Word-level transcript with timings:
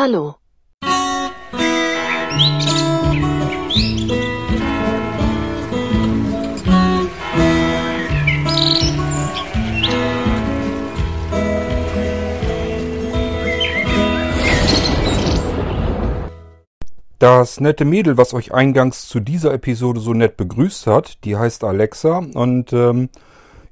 Hallo. 0.00 0.36
Das 17.18 17.58
nette 17.58 17.84
Mädel, 17.84 18.16
was 18.16 18.34
euch 18.34 18.54
eingangs 18.54 19.08
zu 19.08 19.18
dieser 19.18 19.52
Episode 19.52 19.98
so 19.98 20.14
nett 20.14 20.36
begrüßt 20.36 20.86
hat, 20.86 21.24
die 21.24 21.36
heißt 21.36 21.64
Alexa 21.64 22.18
und 22.18 22.72
ähm, 22.72 23.08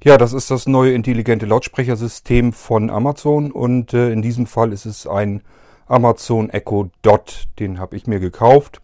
ja, 0.03 0.19
das 0.19 0.33
ist 0.33 0.51
das 0.51 0.67
neue 0.67 0.93
intelligente 0.93 1.47
Lautsprechersystem 1.47 2.53
von 2.53 2.91
Amazon 2.91 3.53
und 3.53 3.95
äh, 3.95 4.11
in 4.11 4.23
diesem 4.23 4.49
Fall 4.49 4.73
ist 4.73 4.87
es 4.87 5.07
ein 5.07 5.43
Amazon 5.87 6.51
Echo 6.51 6.91
Dot. 7.03 7.45
Den 7.59 7.79
habe 7.79 7.97
ich 7.97 8.07
mir 8.07 8.21
gekauft. 8.21 8.81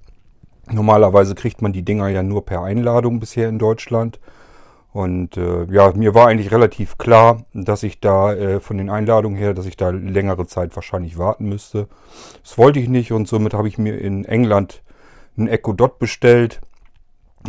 Normalerweise 0.71 1.35
kriegt 1.35 1.61
man 1.61 1.73
die 1.73 1.83
Dinger 1.83 2.09
ja 2.09 2.23
nur 2.23 2.45
per 2.45 2.63
Einladung 2.63 3.19
bisher 3.21 3.49
in 3.49 3.59
Deutschland. 3.59 4.21
Und 4.93 5.39
äh, 5.39 5.65
ja, 5.71 5.93
mir 5.95 6.15
war 6.15 6.29
eigentlich 6.29 6.53
relativ 6.53 6.99
klar, 6.99 7.45
dass 7.55 7.83
ich 7.83 8.01
da 8.01 8.35
äh, 8.35 8.61
von 8.61 8.77
den 8.77 8.91
Einladungen 8.91 9.39
her, 9.39 9.55
dass 9.55 9.67
ich 9.67 9.77
da 9.77 9.89
längere 9.89 10.47
Zeit 10.47 10.77
wahrscheinlich 10.77 11.17
warten 11.17 11.49
müsste. 11.49 11.89
Das 12.43 12.59
wollte 12.59 12.79
ich 12.79 12.89
nicht 12.89 13.11
und 13.11 13.27
somit 13.27 13.55
habe 13.55 13.69
ich 13.69 13.79
mir 13.79 13.99
in 13.99 14.25
England 14.27 14.83
ein 15.39 15.49
Echo 15.49 15.73
Dot 15.73 15.99
bestellt. 15.99 16.61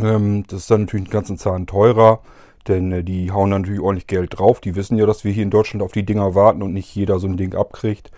Ähm, 0.00 0.44
das 0.48 0.60
ist 0.60 0.70
dann 0.70 0.82
natürlich 0.82 1.06
einen 1.06 1.12
ganzen 1.12 1.36
Zahn 1.36 1.66
teurer, 1.66 2.20
denn 2.66 2.90
äh, 2.90 3.04
die 3.04 3.30
hauen 3.30 3.50
natürlich 3.50 3.80
ordentlich 3.80 4.06
Geld 4.06 4.38
drauf. 4.38 4.60
Die 4.60 4.74
wissen 4.74 4.96
ja, 4.96 5.04
dass 5.04 5.22
wir 5.22 5.30
hier 5.32 5.42
in 5.42 5.50
Deutschland 5.50 5.82
auf 5.82 5.92
die 5.92 6.06
Dinger 6.06 6.34
warten 6.34 6.62
und 6.62 6.72
nicht 6.72 6.94
jeder 6.94 7.18
so 7.18 7.26
ein 7.26 7.36
Ding 7.36 7.54
abkriegt. 7.54 8.10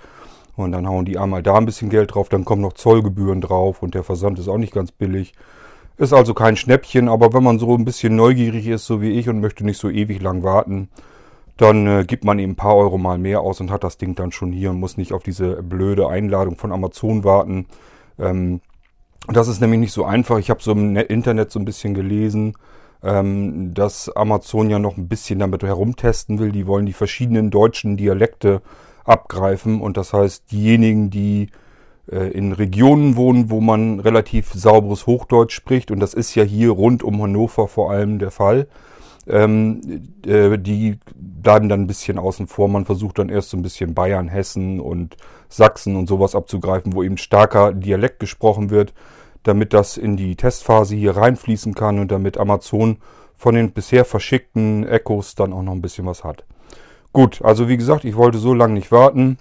Und 0.56 0.72
dann 0.72 0.88
hauen 0.88 1.04
die 1.04 1.18
einmal 1.18 1.42
da 1.42 1.56
ein 1.56 1.66
bisschen 1.66 1.90
Geld 1.90 2.14
drauf, 2.14 2.28
dann 2.28 2.44
kommen 2.44 2.62
noch 2.62 2.72
Zollgebühren 2.72 3.42
drauf 3.42 3.82
und 3.82 3.94
der 3.94 4.02
Versand 4.02 4.38
ist 4.38 4.48
auch 4.48 4.58
nicht 4.58 4.72
ganz 4.72 4.90
billig. 4.90 5.34
Ist 5.98 6.12
also 6.12 6.34
kein 6.34 6.56
Schnäppchen, 6.56 7.08
aber 7.08 7.32
wenn 7.32 7.42
man 7.42 7.58
so 7.58 7.74
ein 7.74 7.84
bisschen 7.84 8.16
neugierig 8.16 8.66
ist, 8.66 8.86
so 8.86 9.00
wie 9.00 9.10
ich, 9.10 9.28
und 9.28 9.40
möchte 9.40 9.64
nicht 9.64 9.78
so 9.78 9.88
ewig 9.88 10.20
lang 10.20 10.42
warten, 10.42 10.88
dann 11.56 11.86
äh, 11.86 12.04
gibt 12.06 12.24
man 12.24 12.38
eben 12.38 12.52
ein 12.52 12.56
paar 12.56 12.76
Euro 12.76 12.98
mal 12.98 13.18
mehr 13.18 13.40
aus 13.40 13.60
und 13.60 13.70
hat 13.70 13.84
das 13.84 13.96
Ding 13.96 14.14
dann 14.14 14.32
schon 14.32 14.52
hier 14.52 14.70
und 14.70 14.80
muss 14.80 14.96
nicht 14.96 15.12
auf 15.12 15.22
diese 15.22 15.62
blöde 15.62 16.08
Einladung 16.08 16.56
von 16.56 16.72
Amazon 16.72 17.24
warten. 17.24 17.66
Ähm, 18.18 18.60
das 19.28 19.48
ist 19.48 19.60
nämlich 19.60 19.80
nicht 19.80 19.92
so 19.92 20.04
einfach. 20.04 20.38
Ich 20.38 20.50
habe 20.50 20.62
so 20.62 20.72
im 20.72 20.96
Internet 20.96 21.50
so 21.50 21.58
ein 21.58 21.64
bisschen 21.64 21.94
gelesen, 21.94 22.54
ähm, 23.02 23.72
dass 23.74 24.14
Amazon 24.14 24.70
ja 24.70 24.78
noch 24.78 24.96
ein 24.96 25.08
bisschen 25.08 25.38
damit 25.38 25.62
herumtesten 25.62 26.38
will. 26.38 26.52
Die 26.52 26.66
wollen 26.66 26.86
die 26.86 26.92
verschiedenen 26.92 27.50
deutschen 27.50 27.96
Dialekte 27.96 28.60
abgreifen 29.08 29.80
und 29.80 29.96
das 29.96 30.12
heißt, 30.12 30.50
diejenigen, 30.50 31.10
die 31.10 31.48
äh, 32.10 32.30
in 32.30 32.52
Regionen 32.52 33.16
wohnen, 33.16 33.50
wo 33.50 33.60
man 33.60 34.00
relativ 34.00 34.52
sauberes 34.52 35.06
Hochdeutsch 35.06 35.54
spricht, 35.54 35.90
und 35.90 36.00
das 36.00 36.14
ist 36.14 36.34
ja 36.34 36.44
hier 36.44 36.70
rund 36.70 37.02
um 37.02 37.22
Hannover 37.22 37.68
vor 37.68 37.90
allem 37.90 38.18
der 38.18 38.30
Fall, 38.30 38.68
ähm, 39.26 39.80
äh, 40.24 40.56
die 40.58 40.98
bleiben 41.14 41.68
dann 41.68 41.82
ein 41.82 41.86
bisschen 41.86 42.18
außen 42.18 42.46
vor. 42.46 42.68
Man 42.68 42.84
versucht 42.84 43.18
dann 43.18 43.28
erst 43.28 43.50
so 43.50 43.56
ein 43.56 43.62
bisschen 43.62 43.94
Bayern, 43.94 44.28
Hessen 44.28 44.80
und 44.80 45.16
Sachsen 45.48 45.96
und 45.96 46.08
sowas 46.08 46.34
abzugreifen, 46.34 46.94
wo 46.94 47.02
eben 47.02 47.16
starker 47.16 47.72
Dialekt 47.72 48.20
gesprochen 48.20 48.70
wird, 48.70 48.94
damit 49.42 49.72
das 49.72 49.96
in 49.96 50.16
die 50.16 50.36
Testphase 50.36 50.96
hier 50.96 51.16
reinfließen 51.16 51.74
kann 51.74 51.98
und 51.98 52.10
damit 52.10 52.38
Amazon 52.38 52.98
von 53.36 53.54
den 53.54 53.72
bisher 53.72 54.04
verschickten 54.04 54.86
Echos 54.86 55.34
dann 55.34 55.52
auch 55.52 55.62
noch 55.62 55.72
ein 55.72 55.82
bisschen 55.82 56.06
was 56.06 56.24
hat. 56.24 56.44
Gut, 57.16 57.40
also 57.42 57.66
wie 57.66 57.78
gesagt, 57.78 58.04
ich 58.04 58.14
wollte 58.14 58.36
so 58.36 58.52
lange 58.52 58.74
nicht 58.74 58.92
warten. 58.92 59.38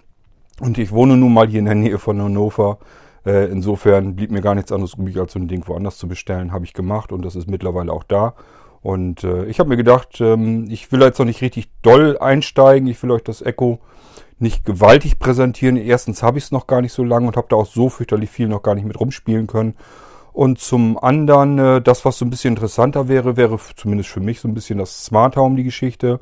Und 0.62 0.78
ich 0.78 0.94
wohne 0.94 1.18
nun 1.18 1.34
mal 1.34 1.50
hier 1.50 1.60
in 1.60 1.66
der 1.66 1.76
Nähe 1.76 2.00
von 2.00 2.22
Hannover. 2.22 2.78
Äh, 3.26 3.52
insofern 3.52 4.16
blieb 4.16 4.32
mir 4.32 4.40
gar 4.40 4.56
nichts 4.56 4.72
anderes 4.72 4.94
übrig, 4.94 5.18
als 5.18 5.34
so 5.34 5.40
ein 5.40 5.50
Ding 5.50 5.68
woanders 5.68 5.98
zu 5.98 6.08
bestellen. 6.08 6.54
Habe 6.54 6.64
ich 6.64 6.72
gemacht 6.72 7.12
und 7.12 7.26
das 7.26 7.36
ist 7.36 7.50
mittlerweile 7.50 7.92
auch 7.92 8.06
da. 8.06 8.34
Und 8.82 9.26
äh, 9.26 9.44
ich 9.48 9.60
habe 9.60 9.68
mir 9.68 9.76
gedacht, 9.76 10.22
ähm, 10.22 10.68
ich 10.70 10.90
will 10.94 11.02
jetzt 11.02 11.20
noch 11.20 11.26
nicht 11.26 11.42
richtig 11.42 11.68
doll 11.82 12.18
einsteigen. 12.18 12.88
Ich 12.88 13.04
will 13.04 13.12
euch 13.12 13.24
das 13.24 13.42
Echo 13.42 13.80
nicht 14.40 14.64
gewaltig 14.64 15.20
präsentieren. 15.20 15.76
Erstens 15.76 16.24
habe 16.24 16.38
ich 16.38 16.46
es 16.46 16.52
noch 16.54 16.68
gar 16.68 16.80
nicht 16.80 16.94
so 16.94 17.04
lange 17.04 17.28
und 17.28 17.36
habe 17.36 17.48
da 17.50 17.58
auch 17.58 17.66
so 17.66 17.90
fürchterlich 17.90 18.30
viel 18.30 18.48
noch 18.48 18.64
gar 18.64 18.76
nicht 18.76 18.88
mit 18.88 18.98
rumspielen 18.98 19.48
können. 19.48 19.76
Und 20.32 20.60
zum 20.60 20.98
anderen, 20.98 21.60
äh, 21.60 21.82
das, 21.82 22.06
was 22.06 22.20
so 22.20 22.24
ein 22.24 22.30
bisschen 22.30 22.54
interessanter 22.54 23.10
wäre, 23.10 23.36
wäre 23.36 23.60
zumindest 23.76 24.12
für 24.12 24.22
mich 24.22 24.40
so 24.40 24.48
ein 24.48 24.54
bisschen 24.54 24.78
das 24.78 25.04
Smart 25.04 25.36
Home, 25.36 25.58
die 25.58 25.66
Geschichte. 25.66 26.22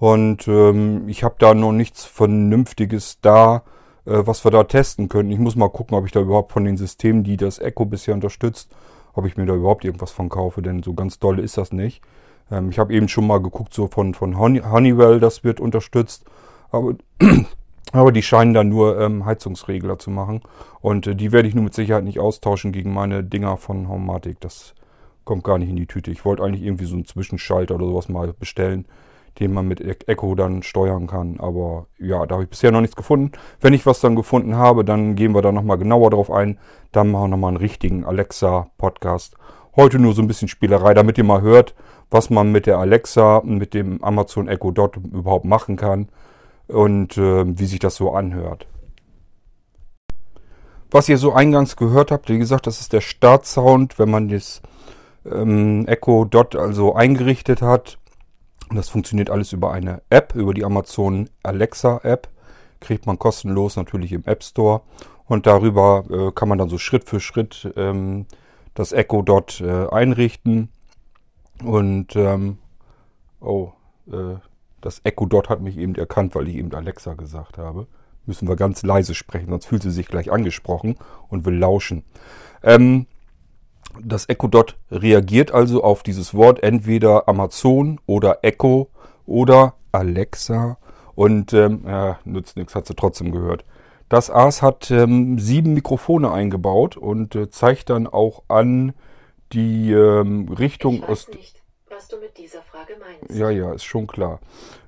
Und 0.00 0.48
ähm, 0.48 1.10
ich 1.10 1.24
habe 1.24 1.34
da 1.38 1.52
noch 1.52 1.72
nichts 1.72 2.06
Vernünftiges 2.06 3.20
da, 3.20 3.64
äh, 4.06 4.22
was 4.24 4.42
wir 4.44 4.50
da 4.50 4.64
testen 4.64 5.10
können. 5.10 5.30
Ich 5.30 5.38
muss 5.38 5.56
mal 5.56 5.68
gucken, 5.68 5.94
ob 5.94 6.06
ich 6.06 6.12
da 6.12 6.20
überhaupt 6.20 6.52
von 6.52 6.64
den 6.64 6.78
Systemen, 6.78 7.22
die 7.22 7.36
das 7.36 7.58
Echo 7.58 7.84
bisher 7.84 8.14
unterstützt, 8.14 8.74
ob 9.12 9.26
ich 9.26 9.36
mir 9.36 9.44
da 9.44 9.54
überhaupt 9.54 9.84
irgendwas 9.84 10.10
von 10.10 10.30
kaufe, 10.30 10.62
denn 10.62 10.82
so 10.82 10.94
ganz 10.94 11.18
doll 11.18 11.38
ist 11.38 11.58
das 11.58 11.70
nicht. 11.70 12.00
Ähm, 12.50 12.70
ich 12.70 12.78
habe 12.78 12.94
eben 12.94 13.08
schon 13.08 13.26
mal 13.26 13.42
geguckt, 13.42 13.74
so 13.74 13.88
von, 13.88 14.14
von 14.14 14.38
Honeywell, 14.38 15.20
das 15.20 15.44
wird 15.44 15.60
unterstützt. 15.60 16.24
Aber, 16.70 16.94
aber 17.92 18.10
die 18.10 18.22
scheinen 18.22 18.54
da 18.54 18.64
nur 18.64 18.98
ähm, 18.98 19.26
Heizungsregler 19.26 19.98
zu 19.98 20.10
machen. 20.10 20.40
Und 20.80 21.08
äh, 21.08 21.14
die 21.14 21.30
werde 21.30 21.46
ich 21.46 21.54
nur 21.54 21.64
mit 21.64 21.74
Sicherheit 21.74 22.04
nicht 22.04 22.20
austauschen 22.20 22.72
gegen 22.72 22.94
meine 22.94 23.22
Dinger 23.22 23.58
von 23.58 23.86
Homematic. 23.86 24.40
Das 24.40 24.74
kommt 25.26 25.44
gar 25.44 25.58
nicht 25.58 25.68
in 25.68 25.76
die 25.76 25.86
Tüte. 25.86 26.10
Ich 26.10 26.24
wollte 26.24 26.42
eigentlich 26.42 26.62
irgendwie 26.64 26.86
so 26.86 26.94
einen 26.94 27.04
Zwischenschalter 27.04 27.74
oder 27.74 27.84
sowas 27.84 28.08
mal 28.08 28.32
bestellen 28.32 28.86
den 29.38 29.52
man 29.52 29.66
mit 29.66 29.80
Echo 30.08 30.34
dann 30.34 30.62
steuern 30.62 31.06
kann. 31.06 31.38
Aber 31.38 31.86
ja, 31.98 32.26
da 32.26 32.34
habe 32.34 32.44
ich 32.44 32.50
bisher 32.50 32.72
noch 32.72 32.80
nichts 32.80 32.96
gefunden. 32.96 33.32
Wenn 33.60 33.72
ich 33.72 33.86
was 33.86 34.00
dann 34.00 34.16
gefunden 34.16 34.56
habe, 34.56 34.84
dann 34.84 35.14
gehen 35.14 35.34
wir 35.34 35.42
da 35.42 35.52
nochmal 35.52 35.78
genauer 35.78 36.10
drauf 36.10 36.30
ein. 36.30 36.58
Dann 36.92 37.10
machen 37.10 37.24
wir 37.24 37.28
nochmal 37.28 37.48
einen 37.48 37.56
richtigen 37.58 38.04
Alexa-Podcast. 38.04 39.36
Heute 39.76 39.98
nur 39.98 40.14
so 40.14 40.22
ein 40.22 40.28
bisschen 40.28 40.48
Spielerei, 40.48 40.94
damit 40.94 41.16
ihr 41.16 41.24
mal 41.24 41.42
hört, 41.42 41.74
was 42.10 42.28
man 42.28 42.50
mit 42.50 42.66
der 42.66 42.78
Alexa, 42.78 43.42
mit 43.44 43.72
dem 43.72 44.02
Amazon 44.02 44.48
Echo 44.48 44.72
Dot 44.72 44.96
überhaupt 44.96 45.44
machen 45.44 45.76
kann 45.76 46.08
und 46.66 47.16
äh, 47.16 47.58
wie 47.58 47.66
sich 47.66 47.78
das 47.78 47.94
so 47.94 48.12
anhört. 48.12 48.66
Was 50.90 51.08
ihr 51.08 51.18
so 51.18 51.32
eingangs 51.32 51.76
gehört 51.76 52.10
habt, 52.10 52.28
wie 52.28 52.38
gesagt, 52.38 52.66
das 52.66 52.80
ist 52.80 52.92
der 52.92 53.00
Startsound, 53.00 54.00
wenn 54.00 54.10
man 54.10 54.28
das 54.28 54.60
ähm, 55.24 55.86
Echo 55.86 56.24
Dot 56.24 56.56
also 56.56 56.94
eingerichtet 56.94 57.62
hat. 57.62 57.99
Das 58.72 58.88
funktioniert 58.88 59.30
alles 59.30 59.52
über 59.52 59.72
eine 59.72 60.00
App, 60.10 60.34
über 60.34 60.54
die 60.54 60.64
Amazon 60.64 61.28
Alexa 61.42 62.00
App. 62.04 62.28
Kriegt 62.78 63.06
man 63.06 63.18
kostenlos 63.18 63.76
natürlich 63.76 64.12
im 64.12 64.24
App 64.24 64.44
Store. 64.44 64.82
Und 65.26 65.46
darüber 65.46 66.04
äh, 66.10 66.32
kann 66.32 66.48
man 66.48 66.58
dann 66.58 66.68
so 66.68 66.78
Schritt 66.78 67.08
für 67.08 67.20
Schritt 67.20 67.72
ähm, 67.76 68.26
das 68.74 68.92
Echo 68.92 69.22
dort 69.22 69.60
äh, 69.60 69.88
einrichten. 69.88 70.68
Und 71.62 72.16
ähm, 72.16 72.58
oh, 73.40 73.72
äh, 74.10 74.36
das 74.80 75.00
Echo 75.04 75.26
dort 75.26 75.48
hat 75.48 75.60
mich 75.60 75.76
eben 75.76 75.94
erkannt, 75.94 76.34
weil 76.34 76.48
ich 76.48 76.56
eben 76.56 76.72
Alexa 76.72 77.14
gesagt 77.14 77.58
habe. 77.58 77.86
Müssen 78.26 78.48
wir 78.48 78.56
ganz 78.56 78.82
leise 78.82 79.14
sprechen, 79.14 79.50
sonst 79.50 79.66
fühlt 79.66 79.82
sie 79.82 79.90
sich 79.90 80.06
gleich 80.06 80.30
angesprochen 80.30 80.96
und 81.28 81.44
will 81.44 81.58
lauschen. 81.58 82.04
Ähm, 82.62 83.06
das 84.02 84.28
Echo 84.28 84.48
Dot 84.48 84.76
reagiert 84.90 85.52
also 85.52 85.82
auf 85.82 86.02
dieses 86.02 86.34
Wort 86.34 86.62
entweder 86.62 87.28
Amazon 87.28 88.00
oder 88.06 88.38
Echo 88.42 88.88
oder 89.26 89.74
Alexa 89.92 90.78
und 91.14 91.52
ähm, 91.52 91.84
ja, 91.86 92.18
nützt 92.24 92.56
nichts, 92.56 92.74
hat 92.74 92.86
sie 92.86 92.94
trotzdem 92.94 93.32
gehört. 93.32 93.64
Das 94.08 94.30
AS 94.30 94.62
hat 94.62 94.90
ähm, 94.90 95.38
sieben 95.38 95.74
Mikrofone 95.74 96.32
eingebaut 96.32 96.96
und 96.96 97.34
äh, 97.36 97.50
zeigt 97.50 97.90
dann 97.90 98.06
auch 98.06 98.42
an 98.48 98.92
die 99.52 99.92
ähm, 99.92 100.48
Richtung 100.48 100.96
ich 100.96 101.08
weiß 101.08 101.28
Nicht 101.28 101.59
was 102.00 102.08
du 102.08 102.16
mit 102.16 102.38
dieser 102.38 102.62
Frage 102.62 102.94
meinst. 102.98 103.38
Ja, 103.38 103.50
ja, 103.50 103.74
ist 103.74 103.84
schon 103.84 104.06
klar. 104.06 104.40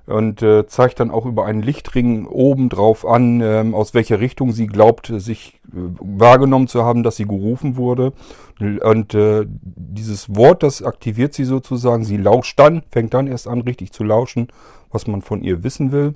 Und 0.07 0.41
äh, 0.41 0.65
zeigt 0.65 0.99
dann 0.99 1.11
auch 1.11 1.27
über 1.27 1.45
einen 1.45 1.61
Lichtring 1.61 2.25
oben 2.25 2.69
drauf 2.69 3.05
an, 3.05 3.39
ähm, 3.39 3.75
aus 3.75 3.93
welcher 3.93 4.19
Richtung 4.19 4.51
sie 4.51 4.65
glaubt, 4.65 5.11
sich 5.17 5.59
äh, 5.67 5.77
wahrgenommen 5.99 6.67
zu 6.67 6.83
haben, 6.83 7.03
dass 7.03 7.17
sie 7.17 7.27
gerufen 7.27 7.77
wurde. 7.77 8.13
Und 8.59 9.13
äh, 9.13 9.45
dieses 9.61 10.35
Wort, 10.35 10.63
das 10.63 10.81
aktiviert 10.81 11.35
sie 11.35 11.43
sozusagen. 11.43 12.03
Sie 12.03 12.17
lauscht 12.17 12.57
dann, 12.57 12.81
fängt 12.89 13.13
dann 13.13 13.27
erst 13.27 13.47
an, 13.47 13.61
richtig 13.61 13.91
zu 13.91 14.03
lauschen, 14.03 14.47
was 14.91 15.05
man 15.05 15.21
von 15.21 15.43
ihr 15.43 15.63
wissen 15.63 15.91
will. 15.91 16.15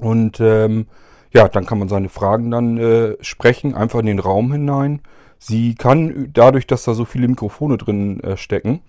Und 0.00 0.40
ähm, 0.40 0.86
ja, 1.34 1.48
dann 1.48 1.66
kann 1.66 1.78
man 1.78 1.90
seine 1.90 2.08
Fragen 2.08 2.50
dann 2.50 2.78
äh, 2.78 3.16
sprechen, 3.20 3.74
einfach 3.74 4.00
in 4.00 4.06
den 4.06 4.20
Raum 4.20 4.52
hinein. 4.52 5.02
Sie 5.38 5.74
kann 5.74 6.30
dadurch, 6.32 6.66
dass 6.66 6.84
da 6.84 6.94
so 6.94 7.04
viele 7.04 7.28
Mikrofone 7.28 7.76
drin 7.76 8.20
äh, 8.20 8.38
stecken, 8.38 8.80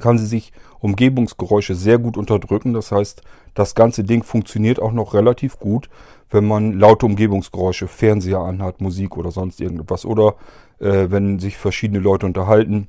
kann 0.00 0.18
sie 0.18 0.26
sich 0.26 0.52
Umgebungsgeräusche 0.80 1.74
sehr 1.74 1.98
gut 1.98 2.16
unterdrücken. 2.16 2.72
Das 2.72 2.92
heißt, 2.92 3.22
das 3.54 3.74
ganze 3.74 4.04
Ding 4.04 4.22
funktioniert 4.22 4.80
auch 4.80 4.92
noch 4.92 5.14
relativ 5.14 5.58
gut, 5.58 5.88
wenn 6.30 6.46
man 6.46 6.78
laute 6.78 7.06
Umgebungsgeräusche, 7.06 7.88
Fernseher 7.88 8.40
anhat, 8.40 8.80
Musik 8.80 9.16
oder 9.16 9.30
sonst 9.30 9.60
irgendetwas. 9.60 10.04
Oder 10.04 10.34
äh, 10.80 11.10
wenn 11.10 11.38
sich 11.38 11.56
verschiedene 11.56 12.00
Leute 12.00 12.26
unterhalten. 12.26 12.88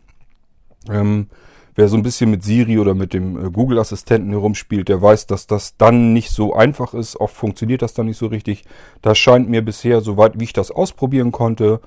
Ähm, 0.89 1.27
wer 1.75 1.87
so 1.87 1.97
ein 1.97 2.03
bisschen 2.03 2.31
mit 2.31 2.43
Siri 2.43 2.79
oder 2.79 2.93
mit 2.93 3.13
dem 3.13 3.37
äh, 3.37 3.49
Google-Assistenten 3.49 4.31
herumspielt, 4.31 4.89
der 4.89 5.01
weiß, 5.01 5.27
dass 5.27 5.47
das 5.47 5.77
dann 5.77 6.13
nicht 6.13 6.31
so 6.31 6.53
einfach 6.53 6.93
ist. 6.93 7.19
Oft 7.19 7.35
funktioniert 7.35 7.81
das 7.81 7.93
dann 7.93 8.07
nicht 8.07 8.17
so 8.17 8.27
richtig. 8.27 8.63
Das 9.01 9.17
scheint 9.17 9.49
mir 9.49 9.63
bisher, 9.63 10.01
soweit 10.01 10.39
wie 10.39 10.45
ich 10.45 10.53
das 10.53 10.71
ausprobieren 10.71 11.31
konnte, 11.31 11.81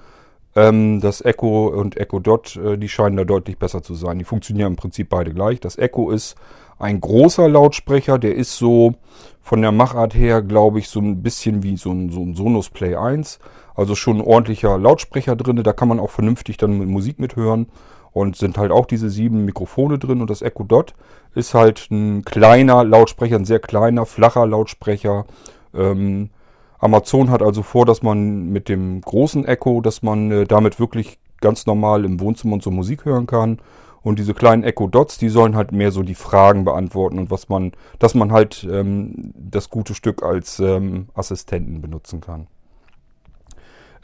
ähm, 0.57 1.01
das 1.01 1.25
Echo 1.25 1.69
und 1.69 1.97
Echo 1.99 2.19
Dot, 2.19 2.57
äh, 2.57 2.77
die 2.79 2.89
scheinen 2.89 3.17
da 3.17 3.25
deutlich 3.25 3.59
besser 3.59 3.83
zu 3.83 3.95
sein. 3.95 4.19
Die 4.19 4.25
funktionieren 4.25 4.73
im 4.73 4.77
Prinzip 4.77 5.11
beide 5.11 5.33
gleich. 5.33 5.61
Das 5.61 5.79
Echo 5.79 6.11
ist 6.11 6.35
ein 6.79 7.01
großer 7.01 7.49
Lautsprecher, 7.49 8.19
der 8.19 8.35
ist 8.35 8.57
so 8.57 8.95
von 9.43 9.63
der 9.63 9.71
Machart 9.71 10.15
her, 10.15 10.43
glaube 10.43 10.79
ich, 10.79 10.89
so 10.89 10.99
ein 10.99 11.23
bisschen 11.23 11.63
wie 11.63 11.77
so 11.77 11.93
ein, 11.93 12.11
so 12.11 12.21
ein 12.21 12.35
Sonos 12.35 12.71
Play 12.71 12.97
1. 12.97 13.39
Also 13.75 13.95
schon 13.95 14.17
ein 14.17 14.27
ordentlicher 14.27 14.79
Lautsprecher 14.79 15.37
drin. 15.37 15.63
Da 15.63 15.73
kann 15.73 15.89
man 15.89 16.01
auch 16.01 16.11
vernünftig 16.11 16.57
dann 16.57 16.79
mit 16.79 16.89
Musik 16.89 17.21
mithören. 17.21 17.69
Und 18.13 18.37
sind 18.37 18.57
halt 18.57 18.73
auch 18.73 18.87
diese 18.87 19.11
sieben 19.11 19.45
Mikrofone 19.45 19.99
drin. 19.99 20.23
Und 20.23 20.31
das 20.31 20.41
Echo 20.41 20.65
Dot 20.65 20.95
ist 21.35 21.53
halt 21.53 21.91
ein 21.91 22.25
kleiner 22.25 22.83
Lautsprecher, 22.83 23.37
ein 23.37 23.45
sehr 23.45 23.61
kleiner, 23.61 24.07
flacher 24.07 24.47
Lautsprecher. 24.47 25.27
Ähm, 25.75 26.31
Amazon 26.79 27.31
hat 27.31 27.43
also 27.43 27.63
vor, 27.63 27.87
dass 27.87 28.03
man 28.03 28.51
mit 28.51 28.69
dem 28.69 29.01
großen 29.01 29.45
Echo, 29.47 29.81
dass 29.81 30.03
man 30.03 30.31
äh, 30.31 30.45
damit 30.45 30.79
wirklich 30.79 31.19
ganz 31.41 31.67
normal 31.67 32.05
im 32.05 32.21
Wohnzimmer 32.21 32.55
und 32.55 32.63
so 32.63 32.71
Musik 32.71 33.05
hören 33.05 33.27
kann. 33.27 33.59
Und 34.03 34.21
diese 34.21 34.35
kleinen 34.35 34.63
Echo 34.63 34.87
Dots, 34.87 35.19
die 35.19 35.29
sollen 35.29 35.57
halt 35.57 35.73
mehr 35.73 35.91
so 35.91 36.03
die 36.03 36.15
Fragen 36.15 36.65
beantworten 36.65 37.19
und 37.19 37.31
was 37.31 37.49
man, 37.49 37.73
dass 37.99 38.15
man 38.15 38.31
halt 38.31 38.67
ähm, 38.71 39.33
das 39.35 39.69
gute 39.69 39.95
Stück 39.95 40.23
als 40.23 40.61
ähm, 40.61 41.09
Assistenten 41.15 41.81
benutzen 41.81 42.21
kann. 42.21 42.47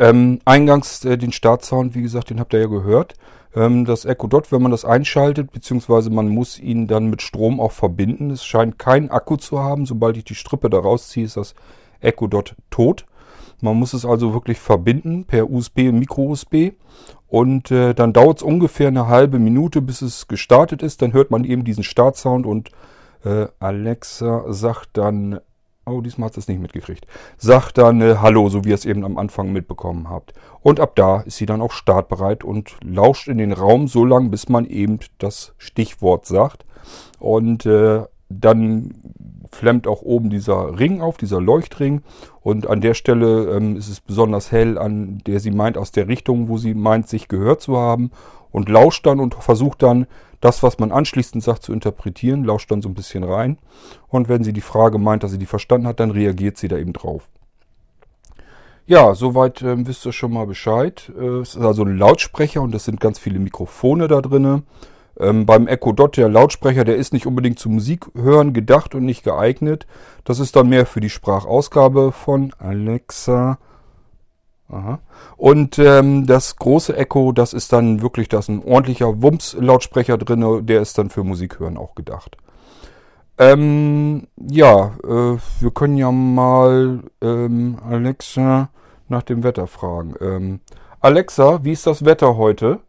Ähm, 0.01 0.41
eingangs 0.45 1.05
äh, 1.05 1.17
den 1.17 1.31
Startsound, 1.31 1.95
wie 1.95 2.03
gesagt, 2.03 2.31
den 2.31 2.41
habt 2.41 2.53
ihr 2.53 2.61
ja 2.61 2.67
gehört. 2.67 3.15
Ähm, 3.55 3.85
das 3.85 4.05
Echo 4.05 4.27
Dot, 4.27 4.51
wenn 4.51 4.63
man 4.63 4.73
das 4.73 4.85
einschaltet, 4.85 5.53
beziehungsweise 5.53 6.11
man 6.11 6.29
muss 6.29 6.59
ihn 6.59 6.89
dann 6.89 7.07
mit 7.07 7.23
Strom 7.23 7.61
auch 7.61 7.71
verbinden. 7.71 8.31
Es 8.31 8.45
scheint 8.45 8.81
keinen 8.81 9.11
Akku 9.11 9.37
zu 9.37 9.61
haben. 9.61 9.87
Sobald 9.87 10.17
ich 10.17 10.25
die 10.25 10.35
Strippe 10.35 10.69
da 10.71 10.81
rausziehe, 10.81 11.27
ist 11.27 11.37
das 11.37 11.55
Echo 12.03 12.27
Dot 12.27 12.55
tot. 12.71 13.07
Man 13.61 13.77
muss 13.77 13.93
es 13.93 14.05
also 14.05 14.35
wirklich 14.35 14.59
verbinden 14.59 15.25
per 15.25 15.49
USB 15.49 15.89
und 15.89 16.01
Micro-USB. 16.01 16.73
Und 17.29 17.71
äh, 17.71 17.95
dann 17.95 18.13
dauert 18.13 18.39
es 18.39 18.43
ungefähr 18.43 18.89
eine 18.89 19.07
halbe 19.07 19.39
Minute, 19.39 19.81
bis 19.81 20.03
es 20.03 20.29
gestartet 20.29 20.83
ist. 20.83 21.01
Dann 21.01 21.13
hört 21.13 21.31
man 21.31 21.45
eben 21.45 21.65
diesen 21.65 21.85
Startsound 21.85 22.45
und 22.45 22.71
äh, 23.25 23.47
Alexa 23.61 24.53
sagt 24.53 24.91
dann, 24.95 25.41
oh, 25.87 26.01
diesmal 26.01 26.29
hat 26.29 26.37
es 26.37 26.49
nicht 26.49 26.61
mitgekriegt, 26.61 27.07
sagt 27.39 27.79
dann 27.79 28.01
äh, 28.01 28.17
Hallo, 28.21 28.49
so 28.49 28.65
wie 28.65 28.71
ihr 28.71 28.75
es 28.75 28.85
eben 28.85 29.05
am 29.05 29.19
Anfang 29.19 29.53
mitbekommen 29.53 30.11
habt. 30.11 30.35
Und 30.61 30.81
ab 30.81 30.95
da 30.97 31.21
ist 31.21 31.37
sie 31.37 31.47
dann 31.47 31.63
auch 31.63 31.73
startbereit 31.73 32.45
und 32.45 32.77
lauscht 32.83 33.29
in 33.29 33.39
den 33.39 33.53
Raum 33.53 33.89
so 33.89 34.05
lange, 34.05 34.29
bis 34.29 34.49
man 34.49 34.67
eben 34.67 34.99
das 35.19 35.55
Stichwort 35.59 36.27
sagt. 36.27 36.65
Und 37.19 37.65
äh, 37.67 38.03
dann 38.41 38.95
flammt 39.51 39.87
auch 39.87 40.03
oben 40.03 40.31
dieser 40.31 40.79
Ring 40.79 41.01
auf, 41.01 41.17
dieser 41.17 41.41
Leuchtring. 41.41 42.03
Und 42.41 42.67
an 42.67 42.81
der 42.81 42.95
Stelle 42.95 43.57
ähm, 43.57 43.77
ist 43.77 43.89
es 43.89 44.01
besonders 44.01 44.51
hell, 44.51 44.79
an 44.79 45.19
der 45.27 45.41
sie 45.41 45.51
meint, 45.51 45.77
aus 45.77 45.93
der 45.93 46.09
Richtung, 46.09 46.49
wo 46.49 46.57
sie 46.57 46.75
meint, 46.75 47.09
sich 47.09 47.29
gehört 47.29 47.61
zu 47.61 47.77
haben. 47.77 48.11
Und 48.51 48.69
lauscht 48.69 49.07
dann 49.07 49.21
und 49.21 49.35
versucht 49.35 49.83
dann, 49.83 50.07
das, 50.41 50.63
was 50.63 50.79
man 50.79 50.91
anschließend 50.91 51.43
sagt, 51.43 51.63
zu 51.63 51.73
interpretieren, 51.73 52.45
lauscht 52.45 52.71
dann 52.71 52.83
so 52.83 52.89
ein 52.89 52.95
bisschen 52.95 53.23
rein. 53.23 53.59
Und 54.09 54.29
wenn 54.29 54.43
sie 54.43 54.53
die 54.53 54.61
Frage 54.61 54.99
meint, 54.99 55.23
dass 55.23 55.31
sie 55.31 55.39
die 55.39 55.47
verstanden 55.47 55.87
hat, 55.87 56.01
dann 56.01 56.11
reagiert 56.11 56.59
sie 56.59 56.69
da 56.69 56.77
eben 56.77 56.93
drauf. 56.93 57.29
Ja, 58.87 59.15
soweit 59.15 59.63
ähm, 59.63 59.87
wisst 59.87 60.05
ihr 60.05 60.13
schon 60.13 60.33
mal 60.33 60.47
Bescheid. 60.47 61.13
Äh, 61.17 61.41
es 61.41 61.55
ist 61.55 61.63
also 61.63 61.85
ein 61.85 61.97
Lautsprecher 61.97 62.61
und 62.61 62.75
es 62.75 62.85
sind 62.85 63.01
ganz 63.01 63.19
viele 63.19 63.39
Mikrofone 63.39 64.09
da 64.09 64.21
drinnen. 64.21 64.65
Ähm, 65.23 65.47
beim 65.47 65.69
Echo 65.69 65.93
Dot, 65.93 66.17
der 66.17 66.29
Lautsprecher, 66.29 66.85
der 66.85 66.97
ist 66.97 67.13
nicht 67.13 67.27
unbedingt 67.27 67.59
zum 67.59 67.75
Musikhören 67.75 68.53
gedacht 68.53 68.95
und 68.95 69.05
nicht 69.05 69.23
geeignet. 69.23 69.87
Das 70.25 70.41
ist 70.41 70.57
dann 70.57 70.69
mehr 70.69 70.85
für 70.85 71.01
die 71.01 71.11
Sprachausgabe 71.11 72.13
von 72.13 72.53
Alexa. 72.59 73.59
Aha. 74.69 75.01
Und 75.37 75.79
ähm, 75.79 76.27
das 76.27 76.57
große 76.57 76.97
Echo, 76.97 77.33
das 77.33 77.53
ist 77.53 77.73
dann 77.73 78.03
wirklich, 78.03 78.29
da 78.29 78.39
ist 78.39 78.49
ein 78.49 78.65
ordentlicher 78.65 79.23
Wumms-Lautsprecher 79.23 80.19
drin, 80.19 80.67
der 80.67 80.81
ist 80.81 80.99
dann 80.99 81.11
für 81.11 81.25
Musikhören 81.25 81.77
auch 81.77 81.95
gedacht. 81.95 82.37
Ähm, 83.39 84.27
ja, 84.37 84.93
äh, 85.05 85.37
wir 85.61 85.71
können 85.73 85.99
ja 85.99 86.11
mal 86.11 87.01
ähm, 87.21 87.79
Alexa 87.89 88.71
nach 89.09 89.23
dem 89.23 89.43
Wetter 89.43 89.67
fragen. 89.67 90.15
Ähm, 90.21 90.61
Alexa, 91.01 91.65
wie 91.65 91.73
ist 91.73 91.87
das 91.87 92.05
Wetter 92.05 92.37
heute? 92.37 92.81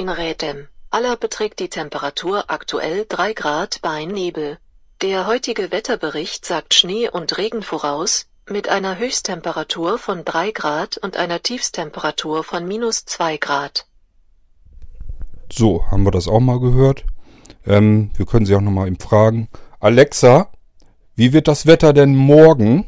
In 0.00 0.08
Rätem. 0.08 0.66
Aller 0.88 1.14
beträgt 1.18 1.60
die 1.60 1.68
Temperatur 1.68 2.44
aktuell 2.48 3.04
3 3.06 3.34
Grad 3.34 3.82
bei 3.82 4.06
Nebel. 4.06 4.56
Der 5.02 5.26
heutige 5.26 5.72
Wetterbericht 5.72 6.46
sagt 6.46 6.72
Schnee 6.72 7.10
und 7.10 7.36
Regen 7.36 7.62
voraus, 7.62 8.26
mit 8.48 8.70
einer 8.70 8.96
Höchsttemperatur 8.96 9.98
von 9.98 10.24
3 10.24 10.52
Grad 10.52 10.96
und 10.96 11.18
einer 11.18 11.42
Tiefstemperatur 11.42 12.44
von 12.44 12.66
minus 12.66 13.04
2 13.04 13.36
Grad. 13.36 13.88
So, 15.52 15.84
haben 15.90 16.04
wir 16.04 16.12
das 16.12 16.28
auch 16.28 16.40
mal 16.40 16.60
gehört. 16.60 17.04
Ähm, 17.66 18.10
wir 18.16 18.24
können 18.24 18.46
sie 18.46 18.54
auch 18.54 18.62
nochmal 18.62 18.86
eben 18.86 18.98
fragen. 18.98 19.50
Alexa, 19.80 20.50
wie 21.14 21.34
wird 21.34 21.46
das 21.46 21.66
Wetter 21.66 21.92
denn 21.92 22.16
morgen? 22.16 22.86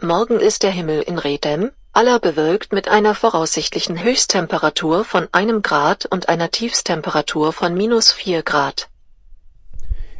Morgen 0.00 0.40
ist 0.40 0.62
der 0.62 0.70
Himmel 0.70 1.02
in 1.02 1.18
Redem, 1.18 1.72
aller 1.96 2.20
bewölkt 2.20 2.74
mit 2.74 2.88
einer 2.88 3.14
voraussichtlichen 3.14 4.04
Höchsttemperatur 4.04 5.04
von 5.04 5.28
einem 5.32 5.62
Grad 5.62 6.04
und 6.04 6.28
einer 6.28 6.50
Tiefstemperatur 6.50 7.54
von 7.54 7.74
minus 7.74 8.12
vier 8.12 8.42
Grad. 8.42 8.90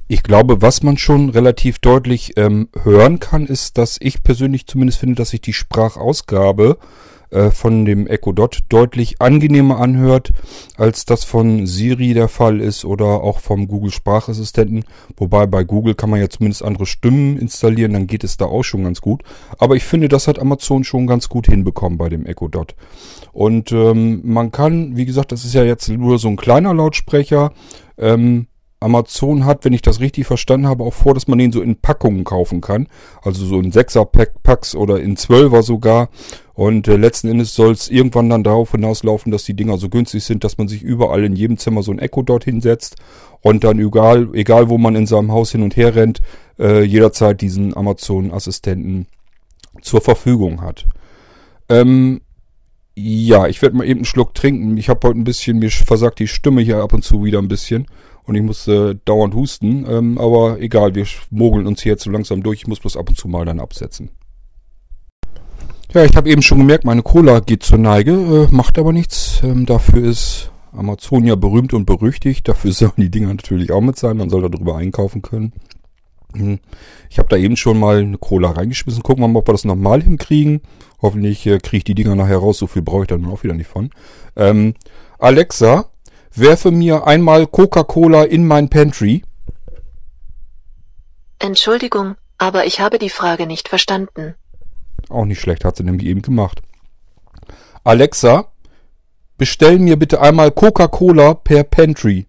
Ich 0.08 0.22
glaube, 0.22 0.62
was 0.62 0.82
man 0.82 0.96
schon 0.96 1.28
relativ 1.28 1.78
deutlich 1.78 2.32
ähm, 2.36 2.70
hören 2.82 3.20
kann, 3.20 3.46
ist, 3.46 3.76
dass 3.76 3.98
ich 4.00 4.22
persönlich 4.22 4.66
zumindest 4.66 5.00
finde, 5.00 5.16
dass 5.16 5.30
sich 5.30 5.42
die 5.42 5.52
Sprachausgabe 5.52 6.78
äh, 7.30 7.50
von 7.50 7.84
dem 7.84 8.06
Echo 8.06 8.32
Dot 8.32 8.60
deutlich 8.68 9.20
angenehmer 9.20 9.78
anhört, 9.80 10.32
als 10.76 11.04
das 11.04 11.24
von 11.24 11.66
Siri 11.66 12.14
der 12.14 12.28
Fall 12.28 12.60
ist 12.60 12.84
oder 12.84 13.22
auch 13.22 13.40
vom 13.40 13.68
Google 13.68 13.90
Sprachassistenten. 13.90 14.84
Wobei 15.16 15.46
bei 15.46 15.64
Google 15.64 15.94
kann 15.94 16.10
man 16.10 16.20
ja 16.20 16.28
zumindest 16.28 16.62
andere 16.62 16.86
Stimmen 16.86 17.38
installieren, 17.38 17.92
dann 17.92 18.06
geht 18.06 18.24
es 18.24 18.36
da 18.36 18.46
auch 18.46 18.62
schon 18.62 18.84
ganz 18.84 19.00
gut. 19.00 19.22
Aber 19.58 19.76
ich 19.76 19.84
finde, 19.84 20.08
das 20.08 20.28
hat 20.28 20.38
Amazon 20.38 20.84
schon 20.84 21.06
ganz 21.06 21.28
gut 21.28 21.46
hinbekommen 21.46 21.98
bei 21.98 22.08
dem 22.08 22.26
Echo 22.26 22.48
Dot. 22.48 22.74
Und 23.32 23.72
ähm, 23.72 24.22
man 24.24 24.50
kann, 24.50 24.96
wie 24.96 25.04
gesagt, 25.04 25.32
das 25.32 25.44
ist 25.44 25.54
ja 25.54 25.64
jetzt 25.64 25.88
nur 25.88 26.18
so 26.18 26.28
ein 26.28 26.36
kleiner 26.36 26.72
Lautsprecher. 26.72 27.52
Ähm, 27.98 28.46
Amazon 28.80 29.44
hat, 29.44 29.64
wenn 29.64 29.72
ich 29.72 29.82
das 29.82 30.00
richtig 30.00 30.26
verstanden 30.26 30.66
habe, 30.66 30.84
auch 30.84 30.94
vor, 30.94 31.14
dass 31.14 31.28
man 31.28 31.38
den 31.38 31.52
so 31.52 31.62
in 31.62 31.76
Packungen 31.76 32.24
kaufen 32.24 32.60
kann. 32.60 32.88
Also 33.22 33.44
so 33.46 33.58
in 33.58 33.72
6er-Packs 33.72 34.74
oder 34.74 35.00
in 35.00 35.16
12er 35.16 35.62
sogar. 35.62 36.08
Und 36.56 36.88
äh, 36.88 36.96
letzten 36.96 37.28
Endes 37.28 37.54
soll 37.54 37.72
es 37.72 37.90
irgendwann 37.90 38.30
dann 38.30 38.42
darauf 38.42 38.70
hinauslaufen, 38.72 39.30
dass 39.30 39.44
die 39.44 39.52
Dinger 39.52 39.76
so 39.76 39.90
günstig 39.90 40.24
sind, 40.24 40.42
dass 40.42 40.56
man 40.56 40.68
sich 40.68 40.82
überall 40.82 41.22
in 41.22 41.36
jedem 41.36 41.58
Zimmer 41.58 41.82
so 41.82 41.92
ein 41.92 41.98
Echo 41.98 42.22
dort 42.22 42.44
hinsetzt 42.44 42.96
und 43.42 43.62
dann 43.62 43.78
egal, 43.78 44.30
egal 44.32 44.70
wo 44.70 44.78
man 44.78 44.96
in 44.96 45.06
seinem 45.06 45.32
Haus 45.32 45.52
hin 45.52 45.62
und 45.62 45.76
her 45.76 45.94
rennt, 45.94 46.22
äh, 46.58 46.82
jederzeit 46.82 47.42
diesen 47.42 47.76
Amazon-Assistenten 47.76 49.06
zur 49.82 50.00
Verfügung 50.00 50.62
hat. 50.62 50.86
Ähm, 51.68 52.22
ja, 52.94 53.46
ich 53.48 53.60
werde 53.60 53.76
mal 53.76 53.84
eben 53.84 53.98
einen 53.98 54.04
Schluck 54.06 54.34
trinken. 54.34 54.78
Ich 54.78 54.88
habe 54.88 55.06
heute 55.06 55.18
ein 55.18 55.24
bisschen, 55.24 55.58
mir 55.58 55.70
versagt 55.70 56.20
die 56.20 56.26
Stimme 56.26 56.62
hier 56.62 56.78
ab 56.78 56.94
und 56.94 57.04
zu 57.04 57.22
wieder 57.22 57.38
ein 57.38 57.48
bisschen 57.48 57.86
und 58.24 58.34
ich 58.34 58.42
muss 58.42 58.66
äh, 58.66 58.94
dauernd 59.04 59.34
husten. 59.34 59.84
Ähm, 59.86 60.16
aber 60.16 60.58
egal, 60.58 60.94
wir 60.94 61.04
mogeln 61.28 61.66
uns 61.66 61.82
hier 61.82 61.92
jetzt 61.92 62.04
so 62.04 62.10
langsam 62.10 62.42
durch. 62.42 62.60
Ich 62.60 62.66
muss 62.66 62.80
bloß 62.80 62.96
ab 62.96 63.10
und 63.10 63.18
zu 63.18 63.28
mal 63.28 63.44
dann 63.44 63.60
absetzen. 63.60 64.08
Ja, 65.94 66.04
ich 66.04 66.16
habe 66.16 66.28
eben 66.28 66.42
schon 66.42 66.58
gemerkt, 66.58 66.84
meine 66.84 67.02
Cola 67.02 67.40
geht 67.40 67.62
zur 67.62 67.78
Neige, 67.78 68.12
äh, 68.50 68.54
macht 68.54 68.78
aber 68.78 68.92
nichts. 68.92 69.40
Ähm, 69.42 69.66
dafür 69.66 70.04
ist 70.04 70.50
Amazon 70.72 71.24
ja 71.24 71.36
berühmt 71.36 71.72
und 71.72 71.86
berüchtigt. 71.86 72.48
Dafür 72.48 72.72
sollen 72.72 72.92
die 72.96 73.10
Dinger 73.10 73.28
natürlich 73.28 73.70
auch 73.70 73.80
mit 73.80 73.98
sein. 73.98 74.16
Man 74.16 74.30
soll 74.30 74.48
darüber 74.48 74.76
einkaufen 74.76 75.22
können. 75.22 75.52
Hm. 76.34 76.58
Ich 77.08 77.18
habe 77.18 77.28
da 77.28 77.36
eben 77.36 77.56
schon 77.56 77.78
mal 77.78 77.98
eine 77.98 78.18
Cola 78.18 78.50
reingeschmissen. 78.50 79.02
Gucken 79.02 79.22
wir 79.22 79.28
mal, 79.28 79.38
ob 79.38 79.48
wir 79.48 79.52
das 79.52 79.64
nochmal 79.64 80.02
hinkriegen. 80.02 80.60
Hoffentlich 81.00 81.46
äh, 81.46 81.58
kriege 81.58 81.78
ich 81.78 81.84
die 81.84 81.94
Dinger 81.94 82.14
nachher 82.14 82.38
raus. 82.38 82.58
So 82.58 82.66
viel 82.66 82.82
brauche 82.82 83.02
ich 83.02 83.08
dann 83.08 83.24
auch 83.26 83.42
wieder 83.42 83.54
nicht 83.54 83.70
von. 83.70 83.90
Ähm, 84.34 84.74
Alexa, 85.18 85.86
werfe 86.34 86.70
mir 86.70 87.06
einmal 87.06 87.46
Coca-Cola 87.46 88.24
in 88.24 88.46
mein 88.46 88.68
Pantry. 88.68 89.22
Entschuldigung, 91.38 92.16
aber 92.38 92.66
ich 92.66 92.80
habe 92.80 92.98
die 92.98 93.10
Frage 93.10 93.46
nicht 93.46 93.68
verstanden. 93.68 94.34
Auch 95.08 95.24
nicht 95.24 95.40
schlecht, 95.40 95.64
hat 95.64 95.76
sie 95.76 95.84
nämlich 95.84 96.06
eben 96.06 96.22
gemacht. 96.22 96.62
Alexa, 97.84 98.46
bestell 99.38 99.78
mir 99.78 99.96
bitte 99.96 100.20
einmal 100.20 100.50
Coca-Cola 100.50 101.34
per 101.34 101.64
Pantry. 101.64 102.26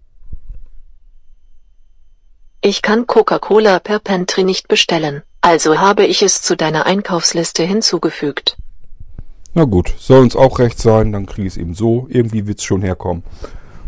Ich 2.60 2.82
kann 2.82 3.06
Coca-Cola 3.06 3.78
per 3.78 3.98
Pantry 3.98 4.44
nicht 4.44 4.68
bestellen, 4.68 5.22
also 5.40 5.78
habe 5.78 6.04
ich 6.06 6.22
es 6.22 6.42
zu 6.42 6.56
deiner 6.56 6.86
Einkaufsliste 6.86 7.62
hinzugefügt. 7.62 8.56
Na 9.54 9.64
gut, 9.64 9.94
soll 9.98 10.22
uns 10.22 10.36
auch 10.36 10.58
recht 10.58 10.78
sein, 10.78 11.12
dann 11.12 11.26
kriege 11.26 11.48
ich 11.48 11.54
es 11.54 11.56
eben 11.56 11.74
so. 11.74 12.06
Irgendwie 12.10 12.46
wird's 12.46 12.64
schon 12.64 12.82
herkommen. 12.82 13.24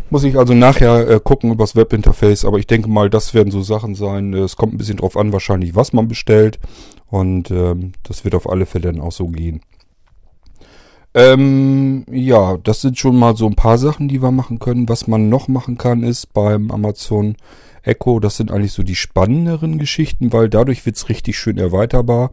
Muss 0.09 0.25
ich 0.25 0.37
also 0.37 0.53
nachher 0.53 1.07
äh, 1.09 1.19
gucken 1.23 1.51
übers 1.51 1.75
Webinterface, 1.75 2.43
aber 2.43 2.57
ich 2.57 2.67
denke 2.67 2.89
mal, 2.89 3.09
das 3.09 3.33
werden 3.33 3.51
so 3.51 3.61
Sachen 3.61 3.95
sein. 3.95 4.33
Es 4.33 4.57
kommt 4.57 4.73
ein 4.73 4.77
bisschen 4.77 4.97
drauf 4.97 5.15
an, 5.15 5.31
wahrscheinlich, 5.31 5.73
was 5.73 5.93
man 5.93 6.09
bestellt. 6.09 6.59
Und 7.11 7.51
ähm, 7.51 7.91
das 8.03 8.23
wird 8.23 8.33
auf 8.33 8.49
alle 8.49 8.65
Fälle 8.65 8.91
dann 8.91 9.01
auch 9.01 9.11
so 9.11 9.27
gehen. 9.27 9.61
Ähm, 11.13 12.05
ja, 12.09 12.57
das 12.57 12.81
sind 12.81 12.97
schon 12.97 13.17
mal 13.17 13.35
so 13.35 13.45
ein 13.45 13.55
paar 13.55 13.77
Sachen, 13.77 14.07
die 14.07 14.21
wir 14.21 14.31
machen 14.31 14.59
können. 14.59 14.87
Was 14.87 15.07
man 15.07 15.27
noch 15.29 15.49
machen 15.49 15.77
kann, 15.77 16.03
ist 16.03 16.33
beim 16.33 16.71
Amazon 16.71 17.35
Echo, 17.83 18.19
das 18.19 18.37
sind 18.37 18.51
eigentlich 18.51 18.73
so 18.73 18.83
die 18.83 18.95
spannenderen 18.95 19.77
Geschichten, 19.77 20.31
weil 20.31 20.49
dadurch 20.49 20.85
wird's 20.85 21.09
richtig 21.09 21.37
schön 21.37 21.57
erweiterbar. 21.57 22.31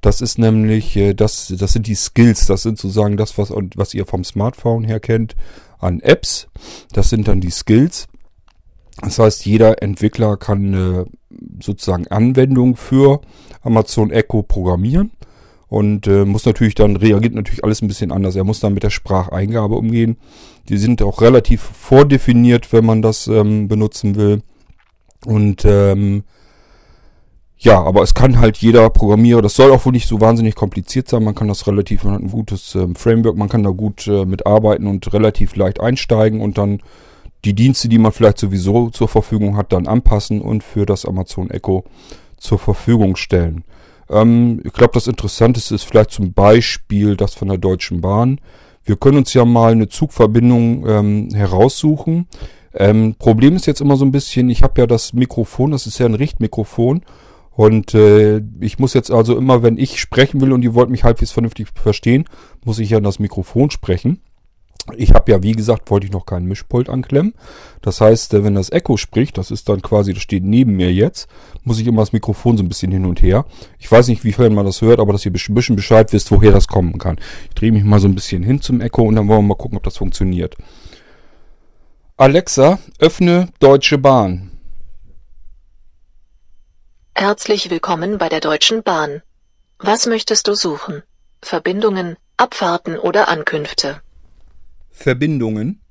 Das 0.00 0.20
ist 0.20 0.38
nämlich, 0.38 0.96
äh, 0.96 1.14
das, 1.14 1.52
das 1.58 1.72
sind 1.74 1.86
die 1.86 1.94
Skills, 1.94 2.46
das 2.46 2.62
sind 2.62 2.78
sozusagen 2.78 3.16
das, 3.16 3.36
was, 3.36 3.50
was 3.50 3.94
ihr 3.94 4.06
vom 4.06 4.24
Smartphone 4.24 4.84
her 4.84 5.00
kennt 5.00 5.34
an 5.78 6.00
Apps. 6.00 6.48
Das 6.92 7.10
sind 7.10 7.28
dann 7.28 7.40
die 7.40 7.50
Skills. 7.50 8.06
Das 9.00 9.18
heißt, 9.18 9.44
jeder 9.44 9.82
Entwickler 9.82 10.36
kann 10.36 10.66
eine 10.66 11.06
sozusagen 11.60 12.06
Anwendung 12.08 12.76
für 12.76 13.20
Amazon 13.62 14.10
Echo 14.10 14.42
programmieren 14.42 15.10
und 15.68 16.06
äh, 16.06 16.24
muss 16.24 16.46
natürlich 16.46 16.76
dann, 16.76 16.96
reagiert 16.96 17.34
natürlich 17.34 17.64
alles 17.64 17.82
ein 17.82 17.88
bisschen 17.88 18.12
anders. 18.12 18.36
Er 18.36 18.44
muss 18.44 18.60
dann 18.60 18.74
mit 18.74 18.84
der 18.84 18.90
Spracheingabe 18.90 19.74
umgehen. 19.74 20.16
Die 20.68 20.76
sind 20.76 21.02
auch 21.02 21.20
relativ 21.20 21.60
vordefiniert, 21.60 22.72
wenn 22.72 22.84
man 22.84 23.02
das 23.02 23.26
ähm, 23.26 23.66
benutzen 23.66 24.14
will. 24.14 24.42
Und 25.26 25.64
ähm, 25.64 26.22
ja, 27.58 27.82
aber 27.82 28.02
es 28.02 28.14
kann 28.14 28.38
halt 28.38 28.58
jeder 28.58 28.90
Programmierer, 28.90 29.40
das 29.42 29.54
soll 29.54 29.72
auch 29.72 29.84
wohl 29.86 29.92
nicht 29.92 30.06
so 30.06 30.20
wahnsinnig 30.20 30.54
kompliziert 30.54 31.08
sein. 31.08 31.24
Man 31.24 31.34
kann 31.34 31.48
das 31.48 31.66
relativ, 31.66 32.04
man 32.04 32.14
hat 32.14 32.20
ein 32.20 32.30
gutes 32.30 32.74
ähm, 32.74 32.94
Framework, 32.94 33.36
man 33.36 33.48
kann 33.48 33.62
da 33.62 33.70
gut 33.70 34.06
äh, 34.06 34.26
mitarbeiten 34.26 34.86
und 34.86 35.12
relativ 35.12 35.56
leicht 35.56 35.80
einsteigen 35.80 36.40
und 36.40 36.58
dann 36.58 36.80
die 37.44 37.54
Dienste, 37.54 37.88
die 37.88 37.98
man 37.98 38.12
vielleicht 38.12 38.38
sowieso 38.38 38.90
zur 38.90 39.08
Verfügung 39.08 39.56
hat, 39.56 39.72
dann 39.72 39.86
anpassen 39.86 40.40
und 40.40 40.62
für 40.62 40.86
das 40.86 41.04
Amazon 41.04 41.50
Echo 41.50 41.84
zur 42.36 42.58
Verfügung 42.58 43.16
stellen. 43.16 43.64
Ähm, 44.10 44.60
ich 44.64 44.72
glaube, 44.72 44.94
das 44.94 45.06
Interessanteste 45.06 45.74
ist 45.74 45.84
vielleicht 45.84 46.10
zum 46.10 46.32
Beispiel 46.32 47.16
das 47.16 47.34
von 47.34 47.48
der 47.48 47.58
Deutschen 47.58 48.00
Bahn. 48.00 48.40
Wir 48.84 48.96
können 48.96 49.18
uns 49.18 49.32
ja 49.32 49.44
mal 49.44 49.72
eine 49.72 49.88
Zugverbindung 49.88 50.86
ähm, 50.86 51.28
heraussuchen. 51.32 52.28
Ähm, 52.74 53.14
Problem 53.18 53.56
ist 53.56 53.66
jetzt 53.66 53.80
immer 53.80 53.96
so 53.96 54.04
ein 54.04 54.12
bisschen, 54.12 54.50
ich 54.50 54.62
habe 54.62 54.80
ja 54.80 54.86
das 54.86 55.12
Mikrofon, 55.12 55.70
das 55.70 55.86
ist 55.86 55.98
ja 55.98 56.06
ein 56.06 56.14
Richtmikrofon. 56.14 57.02
Und 57.50 57.94
äh, 57.94 58.42
ich 58.60 58.78
muss 58.80 58.94
jetzt 58.94 59.12
also 59.12 59.36
immer, 59.36 59.62
wenn 59.62 59.78
ich 59.78 60.00
sprechen 60.00 60.40
will 60.40 60.52
und 60.52 60.62
ihr 60.62 60.74
wollt 60.74 60.90
mich 60.90 61.04
halbwegs 61.04 61.30
vernünftig 61.30 61.68
verstehen, 61.74 62.24
muss 62.64 62.80
ich 62.80 62.90
ja 62.90 62.98
in 62.98 63.04
das 63.04 63.20
Mikrofon 63.20 63.70
sprechen. 63.70 64.20
Ich 64.96 65.14
habe 65.14 65.32
ja, 65.32 65.42
wie 65.42 65.52
gesagt, 65.52 65.90
wollte 65.90 66.06
ich 66.06 66.12
noch 66.12 66.26
keinen 66.26 66.46
Mischpult 66.46 66.90
anklemmen. 66.90 67.32
Das 67.80 68.02
heißt, 68.02 68.34
äh, 68.34 68.44
wenn 68.44 68.54
das 68.54 68.70
Echo 68.70 68.98
spricht, 68.98 69.38
das 69.38 69.50
ist 69.50 69.68
dann 69.68 69.80
quasi, 69.80 70.12
das 70.12 70.22
steht 70.22 70.44
neben 70.44 70.76
mir 70.76 70.92
jetzt, 70.92 71.26
muss 71.62 71.78
ich 71.78 71.86
immer 71.86 72.02
das 72.02 72.12
Mikrofon 72.12 72.58
so 72.58 72.62
ein 72.62 72.68
bisschen 72.68 72.92
hin 72.92 73.06
und 73.06 73.22
her. 73.22 73.46
Ich 73.78 73.90
weiß 73.90 74.08
nicht, 74.08 74.24
wie 74.24 74.32
viel 74.32 74.50
man 74.50 74.66
das 74.66 74.82
hört, 74.82 75.00
aber 75.00 75.12
dass 75.12 75.24
ihr 75.24 75.32
ein 75.32 75.54
bisschen 75.54 75.76
Bescheid 75.76 76.12
wisst, 76.12 76.30
woher 76.30 76.52
das 76.52 76.68
kommen 76.68 76.98
kann. 76.98 77.18
Ich 77.48 77.54
drehe 77.54 77.72
mich 77.72 77.82
mal 77.82 77.98
so 77.98 78.08
ein 78.08 78.14
bisschen 78.14 78.42
hin 78.42 78.60
zum 78.60 78.82
Echo 78.82 79.02
und 79.02 79.16
dann 79.16 79.26
wollen 79.26 79.40
wir 79.40 79.48
mal 79.48 79.54
gucken, 79.54 79.78
ob 79.78 79.84
das 79.84 79.96
funktioniert. 79.96 80.56
Alexa, 82.16 82.78
öffne 82.98 83.48
Deutsche 83.60 83.98
Bahn. 83.98 84.52
Herzlich 87.14 87.70
willkommen 87.70 88.18
bei 88.18 88.28
der 88.28 88.40
Deutschen 88.40 88.82
Bahn. 88.82 89.22
Was 89.78 90.06
möchtest 90.06 90.46
du 90.46 90.54
suchen? 90.54 91.02
Verbindungen, 91.42 92.16
Abfahrten 92.36 92.98
oder 92.98 93.28
Ankünfte? 93.28 94.00
Verbindungen. 94.94 95.82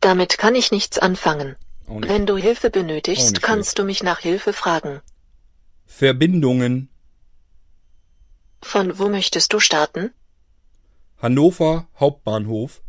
Damit 0.00 0.38
kann 0.38 0.54
ich 0.54 0.70
nichts 0.70 0.98
anfangen. 0.98 1.56
Nicht. 1.88 2.08
Wenn 2.08 2.24
du 2.24 2.36
Hilfe 2.36 2.70
benötigst, 2.70 3.42
kannst 3.42 3.78
du 3.78 3.84
mich 3.84 4.02
nach 4.02 4.20
Hilfe 4.20 4.52
fragen. 4.52 5.02
Verbindungen. 5.84 6.88
Von 8.62 8.98
wo 8.98 9.08
möchtest 9.08 9.52
du 9.52 9.60
starten? 9.60 10.14
Hannover 11.20 11.88
Hauptbahnhof. 11.98 12.80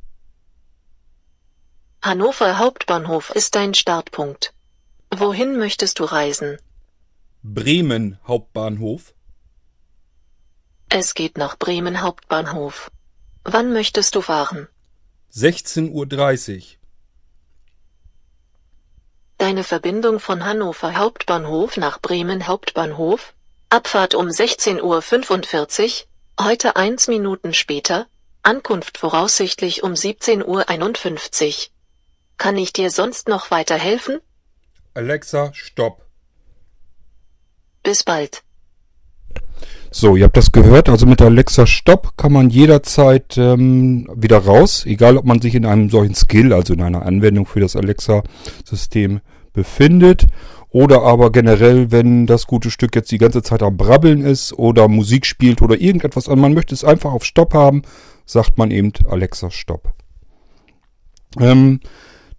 Hannover 2.02 2.58
Hauptbahnhof 2.60 3.32
ist 3.32 3.56
dein 3.56 3.74
Startpunkt. 3.74 4.54
Wohin 5.14 5.58
möchtest 5.58 6.00
du 6.00 6.06
reisen? 6.06 6.58
Bremen 7.42 8.20
Hauptbahnhof. 8.26 9.14
Es 10.90 11.16
geht 11.16 11.38
nach 11.38 11.58
Bremen 11.58 12.02
Hauptbahnhof. 12.02 12.92
Wann 13.44 13.74
möchtest 13.74 14.16
du 14.16 14.22
fahren? 14.22 14.68
16.30 15.34 15.92
Uhr. 15.92 16.62
Deine 19.38 19.64
Verbindung 19.64 20.20
von 20.20 20.46
Hannover 20.46 20.96
Hauptbahnhof 20.96 21.76
nach 21.76 22.00
Bremen 22.00 22.48
Hauptbahnhof? 22.48 23.34
Abfahrt 23.70 24.16
um 24.16 24.28
16.45 24.28 26.06
Uhr, 26.40 26.46
heute 26.46 26.76
1 26.78 27.08
Minuten 27.08 27.54
später, 27.54 28.08
Ankunft 28.44 28.98
voraussichtlich 28.98 29.84
um 29.84 29.94
17.51 29.94 31.48
Uhr. 31.48 31.54
Kann 32.38 32.58
ich 32.58 32.72
dir 32.72 32.92
sonst 32.92 33.28
noch 33.28 33.52
weiterhelfen? 33.52 34.22
Alexa, 34.94 35.54
stopp. 35.54 36.06
Bis 37.82 38.04
bald. 38.04 38.44
So, 39.96 40.16
ihr 40.16 40.24
habt 40.24 40.36
das 40.38 40.52
gehört. 40.52 40.90
Also 40.90 41.06
mit 41.06 41.22
Alexa 41.22 41.68
Stopp 41.68 42.18
kann 42.18 42.34
man 42.34 42.50
jederzeit 42.50 43.38
ähm, 43.38 44.10
wieder 44.16 44.40
raus, 44.40 44.88
egal 44.88 45.18
ob 45.18 45.26
man 45.26 45.40
sich 45.40 45.54
in 45.54 45.68
einem 45.68 45.92
solchen 45.92 46.16
Skill, 46.16 46.52
also 46.52 46.74
in 46.74 46.82
einer 46.82 47.06
Anwendung 47.06 47.46
für 47.46 47.60
das 47.60 47.76
Alexa-System 47.76 49.22
befindet. 49.54 50.26
Oder 50.70 51.04
aber 51.04 51.32
generell, 51.32 51.92
wenn 51.92 52.26
das 52.26 52.48
gute 52.48 52.72
Stück 52.72 52.96
jetzt 52.96 53.12
die 53.12 53.20
ganze 53.20 53.44
Zeit 53.44 53.62
am 53.62 53.78
Brabbeln 53.78 54.22
ist 54.22 54.54
oder 54.54 54.88
Musik 54.88 55.28
spielt 55.28 55.62
oder 55.62 55.80
irgendetwas 55.80 56.28
an, 56.28 56.40
man 56.40 56.56
möchte 56.56 56.74
es 56.74 56.84
einfach 56.84 57.14
auf 57.14 57.24
Stopp 57.24 57.54
haben, 57.54 57.84
sagt 58.26 58.58
man 58.58 58.72
eben 58.72 58.94
Alexa 59.08 59.52
Stopp. 59.52 59.94
Ähm, 61.40 61.82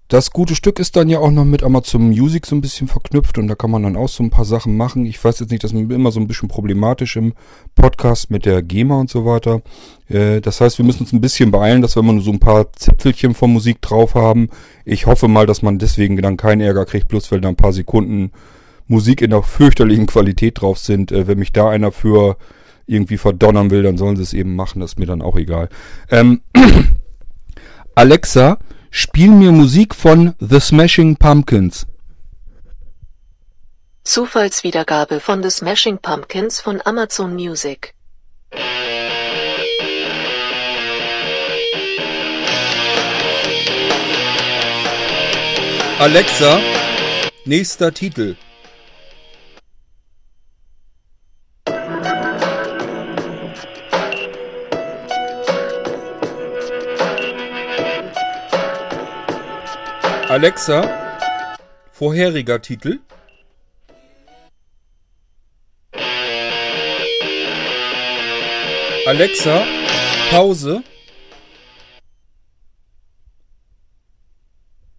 das 0.08 0.30
gute 0.30 0.54
Stück 0.54 0.78
ist 0.78 0.96
dann 0.96 1.08
ja 1.08 1.18
auch 1.18 1.30
noch 1.30 1.46
mit 1.46 1.62
Amazon 1.62 2.08
Music 2.08 2.44
so 2.44 2.54
ein 2.54 2.60
bisschen 2.60 2.88
verknüpft 2.88 3.38
und 3.38 3.48
da 3.48 3.54
kann 3.54 3.70
man 3.70 3.82
dann 3.82 3.96
auch 3.96 4.08
so 4.08 4.22
ein 4.22 4.28
paar 4.28 4.44
Sachen 4.44 4.76
machen. 4.76 5.06
Ich 5.06 5.22
weiß 5.22 5.40
jetzt 5.40 5.50
nicht, 5.50 5.64
das 5.64 5.72
ist 5.72 5.90
immer 5.90 6.12
so 6.12 6.20
ein 6.20 6.26
bisschen 6.26 6.48
problematisch 6.48 7.16
im 7.16 7.32
Podcast 7.74 8.30
mit 8.30 8.44
der 8.44 8.62
GEMA 8.62 9.00
und 9.00 9.08
so 9.08 9.24
weiter. 9.24 9.62
Äh, 10.08 10.42
das 10.42 10.60
heißt, 10.60 10.76
wir 10.76 10.84
müssen 10.84 11.04
uns 11.04 11.12
ein 11.14 11.22
bisschen 11.22 11.50
beeilen, 11.50 11.80
dass 11.80 11.96
wir 11.96 12.02
immer 12.02 12.12
nur 12.12 12.22
so 12.22 12.32
ein 12.32 12.38
paar 12.38 12.70
Zipfelchen 12.74 13.34
von 13.34 13.50
Musik 13.52 13.80
drauf 13.80 14.14
haben. 14.14 14.50
Ich 14.84 15.06
hoffe 15.06 15.26
mal, 15.26 15.46
dass 15.46 15.62
man 15.62 15.78
deswegen 15.78 16.20
dann 16.20 16.36
keinen 16.36 16.60
Ärger 16.60 16.84
kriegt, 16.84 17.08
bloß 17.08 17.32
weil 17.32 17.40
da 17.40 17.48
ein 17.48 17.56
paar 17.56 17.72
Sekunden 17.72 18.30
Musik 18.86 19.22
in 19.22 19.32
einer 19.32 19.42
fürchterlichen 19.42 20.06
Qualität 20.06 20.60
drauf 20.60 20.78
sind. 20.78 21.12
Äh, 21.12 21.26
wenn 21.26 21.38
mich 21.38 21.52
da 21.52 21.70
einer 21.70 21.92
für 21.92 22.36
irgendwie 22.86 23.16
verdonnern 23.16 23.70
will, 23.70 23.82
dann 23.82 23.96
sollen 23.96 24.16
sie 24.16 24.22
es 24.22 24.34
eben 24.34 24.54
machen, 24.54 24.80
das 24.80 24.92
ist 24.92 24.98
mir 24.98 25.06
dann 25.06 25.22
auch 25.22 25.36
egal. 25.36 25.70
Ähm, 26.10 26.42
Alexa, 27.94 28.58
Spiel 28.96 29.32
mir 29.32 29.50
Musik 29.50 29.92
von 29.92 30.36
The 30.38 30.60
Smashing 30.60 31.16
Pumpkins. 31.16 31.84
Zufallswiedergabe 34.04 35.18
von 35.18 35.42
The 35.42 35.50
Smashing 35.50 35.98
Pumpkins 35.98 36.60
von 36.60 36.80
Amazon 36.84 37.34
Music. 37.34 37.92
Alexa, 45.98 46.60
nächster 47.46 47.92
Titel. 47.92 48.36
Alexa, 60.44 60.82
vorheriger 61.90 62.60
Titel. 62.60 63.00
Alexa, 69.06 69.64
Pause. 70.28 70.84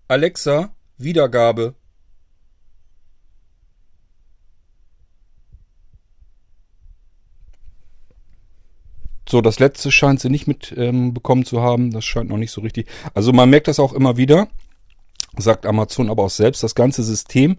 Alexa, 0.08 0.74
Wiedergabe. 0.98 1.76
So, 9.30 9.42
das 9.42 9.60
letzte 9.60 9.92
scheint 9.92 10.20
sie 10.20 10.32
nicht 10.32 10.48
mitbekommen 10.48 11.42
ähm, 11.42 11.46
zu 11.46 11.62
haben. 11.62 11.92
Das 11.92 12.04
scheint 12.04 12.32
noch 12.32 12.38
nicht 12.38 12.50
so 12.50 12.62
richtig. 12.62 12.88
Also 13.14 13.32
man 13.32 13.52
merkt 13.52 13.68
das 13.68 13.80
auch 13.80 13.94
immer 13.94 14.18
wieder, 14.18 14.48
sagt 15.40 15.66
Amazon 15.66 16.10
aber 16.10 16.24
auch 16.24 16.30
selbst. 16.30 16.64
Das 16.64 16.76
ganze 16.76 17.04
System 17.04 17.58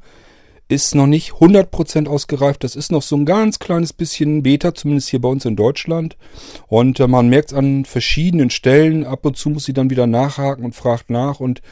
ist 0.69 0.95
noch 0.95 1.07
nicht 1.07 1.33
100% 1.33 2.09
ausgereift. 2.09 2.65
Das 2.65 2.75
ist 2.75 2.91
noch 2.91 3.03
so 3.03 3.17
ein 3.17 3.25
ganz 3.25 3.59
kleines 3.59 3.93
bisschen 3.93 4.43
Beta, 4.43 4.75
zumindest 4.75 5.09
hier 5.09 5.21
bei 5.21 5.29
uns 5.29 5.45
in 5.45 5.55
Deutschland. 5.55 6.17
Und 6.67 6.99
äh, 6.99 7.07
man 7.07 7.29
merkt 7.29 7.53
es 7.53 7.59
an 7.59 7.85
verschiedenen 7.85 8.51
Stellen. 8.51 9.05
Ab 9.05 9.25
und 9.25 9.37
zu 9.37 9.51
muss 9.51 9.65
sie 9.65 9.75
dann 9.75 9.91
wieder 9.91 10.07
nachhaken 10.07 10.65
und 10.65 10.75
fragt 10.75 11.09
nach 11.11 11.39
und 11.39 11.63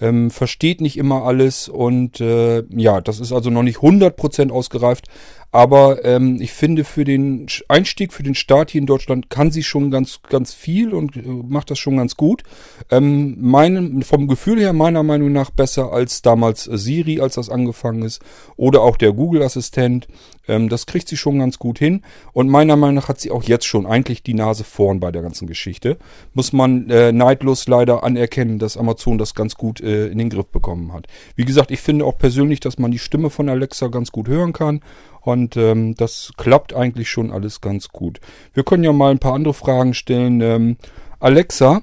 ähm, 0.00 0.30
versteht 0.30 0.80
nicht 0.80 0.96
immer 0.96 1.24
alles. 1.24 1.68
Und 1.68 2.20
äh, 2.20 2.64
ja, 2.70 3.00
das 3.00 3.20
ist 3.20 3.32
also 3.32 3.50
noch 3.50 3.62
nicht 3.62 3.78
100% 3.78 4.50
ausgereift. 4.50 5.06
Aber 5.52 6.04
ähm, 6.04 6.40
ich 6.40 6.52
finde, 6.52 6.84
für 6.84 7.04
den 7.04 7.46
Einstieg, 7.68 8.12
für 8.12 8.22
den 8.22 8.36
Start 8.36 8.70
hier 8.70 8.80
in 8.80 8.86
Deutschland 8.86 9.30
kann 9.30 9.50
sie 9.50 9.64
schon 9.64 9.90
ganz, 9.90 10.20
ganz 10.28 10.54
viel 10.54 10.94
und 10.94 11.16
äh, 11.16 11.22
macht 11.24 11.70
das 11.70 11.78
schon 11.78 11.96
ganz 11.96 12.16
gut. 12.16 12.44
Ähm, 12.90 13.36
mein, 13.40 14.02
vom 14.02 14.28
Gefühl 14.28 14.60
her 14.60 14.72
meiner 14.72 15.02
Meinung 15.02 15.32
nach 15.32 15.50
besser 15.50 15.92
als 15.92 16.22
damals 16.22 16.64
Siri, 16.64 17.20
als 17.20 17.34
das 17.34 17.50
angefangen 17.50 18.02
ist. 18.02 18.22
Oder 18.56 18.82
auch 18.82 18.96
der 18.96 19.12
Google-Assistent. 19.12 20.06
Ähm, 20.46 20.68
das 20.68 20.86
kriegt 20.86 21.08
sie 21.08 21.16
schon 21.16 21.40
ganz 21.40 21.58
gut 21.58 21.80
hin. 21.80 22.02
Und 22.32 22.48
meiner 22.48 22.76
Meinung 22.76 22.96
nach 22.96 23.08
hat 23.08 23.20
sie 23.20 23.32
auch 23.32 23.42
jetzt 23.42 23.66
schon 23.66 23.86
eigentlich 23.86 24.22
die 24.22 24.34
Nase 24.34 24.62
vorn 24.62 25.00
bei 25.00 25.10
der 25.10 25.22
ganzen 25.22 25.48
Geschichte. 25.48 25.98
Muss 26.32 26.52
man 26.52 26.88
äh, 26.90 27.10
neidlos 27.10 27.66
leider 27.66 28.04
anerkennen, 28.04 28.60
dass 28.60 28.76
Amazon 28.76 29.18
das 29.18 29.34
ganz 29.34 29.56
gut 29.56 29.80
äh, 29.80 30.06
in 30.06 30.18
den 30.18 30.30
Griff 30.30 30.46
bekommen 30.46 30.92
hat. 30.92 31.08
Wie 31.34 31.44
gesagt, 31.44 31.72
ich 31.72 31.80
finde 31.80 32.04
auch 32.04 32.18
persönlich, 32.18 32.60
dass 32.60 32.78
man 32.78 32.92
die 32.92 33.00
Stimme 33.00 33.30
von 33.30 33.48
Alexa 33.48 33.88
ganz 33.88 34.12
gut 34.12 34.28
hören 34.28 34.52
kann. 34.52 34.80
Und 35.20 35.56
ähm, 35.56 35.94
das 35.94 36.32
klappt 36.36 36.74
eigentlich 36.74 37.10
schon 37.10 37.30
alles 37.30 37.60
ganz 37.60 37.88
gut. 37.88 38.20
Wir 38.54 38.64
können 38.64 38.84
ja 38.84 38.92
mal 38.92 39.10
ein 39.10 39.18
paar 39.18 39.34
andere 39.34 39.54
Fragen 39.54 39.94
stellen. 39.94 40.40
Ähm, 40.40 40.76
Alexa, 41.18 41.82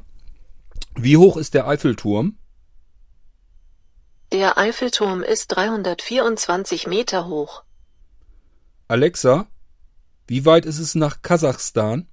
wie 0.96 1.18
hoch 1.18 1.38
ist 1.38 1.54
der 1.54 1.68
Eiffelturm? 1.68 2.38
Der 4.32 4.58
Eiffelturm 4.58 5.24
ist 5.24 5.48
324 5.50 6.88
Meter 6.88 7.28
hoch. 7.28 7.64
Alexa, 8.88 9.48
wie 10.28 10.46
weit 10.46 10.66
ist 10.66 10.80
es 10.80 10.96
nach 10.96 11.22
Kasachstan? 11.22 12.08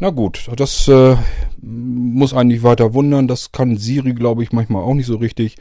Na 0.00 0.10
gut, 0.10 0.50
das 0.56 0.88
äh, 0.88 1.16
muss 1.60 2.34
eigentlich 2.34 2.64
weiter 2.64 2.92
wundern. 2.94 3.28
Das 3.28 3.52
kann 3.52 3.76
Siri, 3.76 4.14
glaube 4.14 4.42
ich, 4.42 4.50
manchmal 4.50 4.82
auch 4.82 4.94
nicht 4.94 5.06
so 5.06 5.16
richtig. 5.16 5.56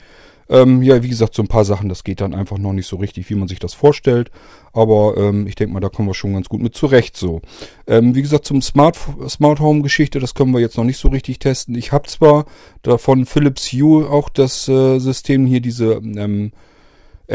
Ähm, 0.49 0.81
ja, 0.81 1.03
wie 1.03 1.07
gesagt, 1.07 1.35
so 1.35 1.43
ein 1.43 1.47
paar 1.47 1.63
Sachen, 1.63 1.87
das 1.87 2.03
geht 2.03 2.19
dann 2.19 2.33
einfach 2.33 2.57
noch 2.57 2.73
nicht 2.73 2.87
so 2.87 2.95
richtig, 2.95 3.29
wie 3.29 3.35
man 3.35 3.47
sich 3.47 3.59
das 3.59 3.75
vorstellt. 3.75 4.31
Aber 4.73 5.15
ähm, 5.15 5.45
ich 5.45 5.53
denke 5.53 5.73
mal, 5.73 5.79
da 5.79 5.89
kommen 5.89 6.09
wir 6.09 6.15
schon 6.15 6.33
ganz 6.33 6.49
gut 6.49 6.61
mit 6.61 6.73
zurecht 6.73 7.15
so. 7.15 7.41
Ähm, 7.85 8.15
wie 8.15 8.23
gesagt, 8.23 8.45
zum 8.45 8.63
Smart, 8.63 8.97
Smart 9.29 9.59
Home 9.59 9.83
Geschichte, 9.83 10.19
das 10.19 10.33
können 10.33 10.51
wir 10.51 10.59
jetzt 10.59 10.77
noch 10.77 10.83
nicht 10.83 10.97
so 10.97 11.09
richtig 11.09 11.37
testen. 11.37 11.75
Ich 11.75 11.91
habe 11.91 12.09
zwar 12.09 12.45
davon 12.81 13.27
Philips 13.27 13.71
Hue 13.71 14.09
auch 14.09 14.29
das 14.29 14.67
äh, 14.67 14.97
System 14.97 15.45
hier, 15.45 15.61
diese 15.61 15.93
ähm, 15.93 16.51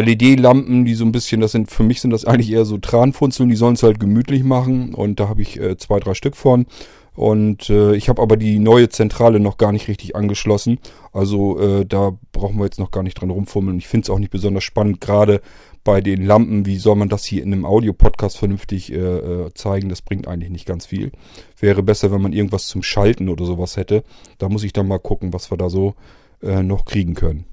LED-Lampen, 0.03 0.85
die 0.85 0.95
so 0.95 1.05
ein 1.05 1.13
bisschen, 1.13 1.41
das 1.41 1.53
sind, 1.53 1.71
für 1.71 1.83
mich 1.83 2.01
sind 2.01 2.11
das 2.11 2.25
eigentlich 2.25 2.53
eher 2.53 2.65
so 2.65 2.79
Tranfunzeln, 2.79 3.49
die 3.49 3.57
sollen 3.57 3.75
es 3.75 3.83
halt 3.83 3.99
gemütlich 3.99 4.45
machen 4.45 4.95
und 4.95 5.19
da 5.19 5.29
habe 5.29 5.43
ich 5.43 5.59
äh, 5.59 5.77
zwei, 5.77 5.99
drei 6.01 6.15
Stück 6.15 6.37
von. 6.37 6.67
Und 7.15 7.71
äh, 7.71 7.97
ich 7.97 8.11
habe 8.11 8.21
aber 8.21 8.37
die 8.37 8.59
neue 8.59 8.91
Zentrale 8.91 9.41
noch 9.41 9.57
gar 9.57 9.73
nicht 9.73 9.89
richtig 9.89 10.15
angeschlossen. 10.15 10.79
Also 11.15 11.59
äh, 11.59 11.87
da 11.87 12.13
brauchen 12.33 12.59
wir 12.59 12.67
jetzt 12.67 12.79
noch 12.79 12.91
gar 12.91 13.03
nicht 13.03 13.19
dran 13.19 13.31
rumfummeln. 13.31 13.79
Ich 13.79 13.89
finde 13.89 14.05
es 14.05 14.11
auch 14.11 14.19
nicht 14.19 14.31
besonders 14.31 14.65
spannend, 14.65 15.01
gerade 15.01 15.41
bei 15.83 16.03
den 16.03 16.27
Lampen. 16.27 16.67
Wie 16.67 16.77
soll 16.77 16.97
man 16.97 17.09
das 17.09 17.25
hier 17.25 17.43
in 17.43 17.55
einem 17.55 17.65
Audio-Podcast 17.65 18.37
vernünftig 18.37 18.93
äh, 18.93 18.97
äh, 18.97 19.55
zeigen? 19.55 19.89
Das 19.89 20.03
bringt 20.03 20.29
eigentlich 20.29 20.51
nicht 20.51 20.67
ganz 20.67 20.85
viel. 20.85 21.11
Wäre 21.59 21.83
besser, 21.83 22.13
wenn 22.13 22.21
man 22.21 22.35
irgendwas 22.35 22.67
zum 22.67 22.83
Schalten 22.83 23.31
oder 23.31 23.47
sowas 23.47 23.79
hätte. 23.79 24.05
Da 24.37 24.51
muss 24.51 24.63
ich 24.63 24.75
dann 24.75 24.87
mal 24.87 24.99
gucken, 24.99 25.33
was 25.33 25.51
wir 25.51 25.57
da 25.57 25.71
so 25.71 25.95
äh, 26.43 26.63
noch 26.63 26.85
kriegen 26.85 27.15
können 27.15 27.47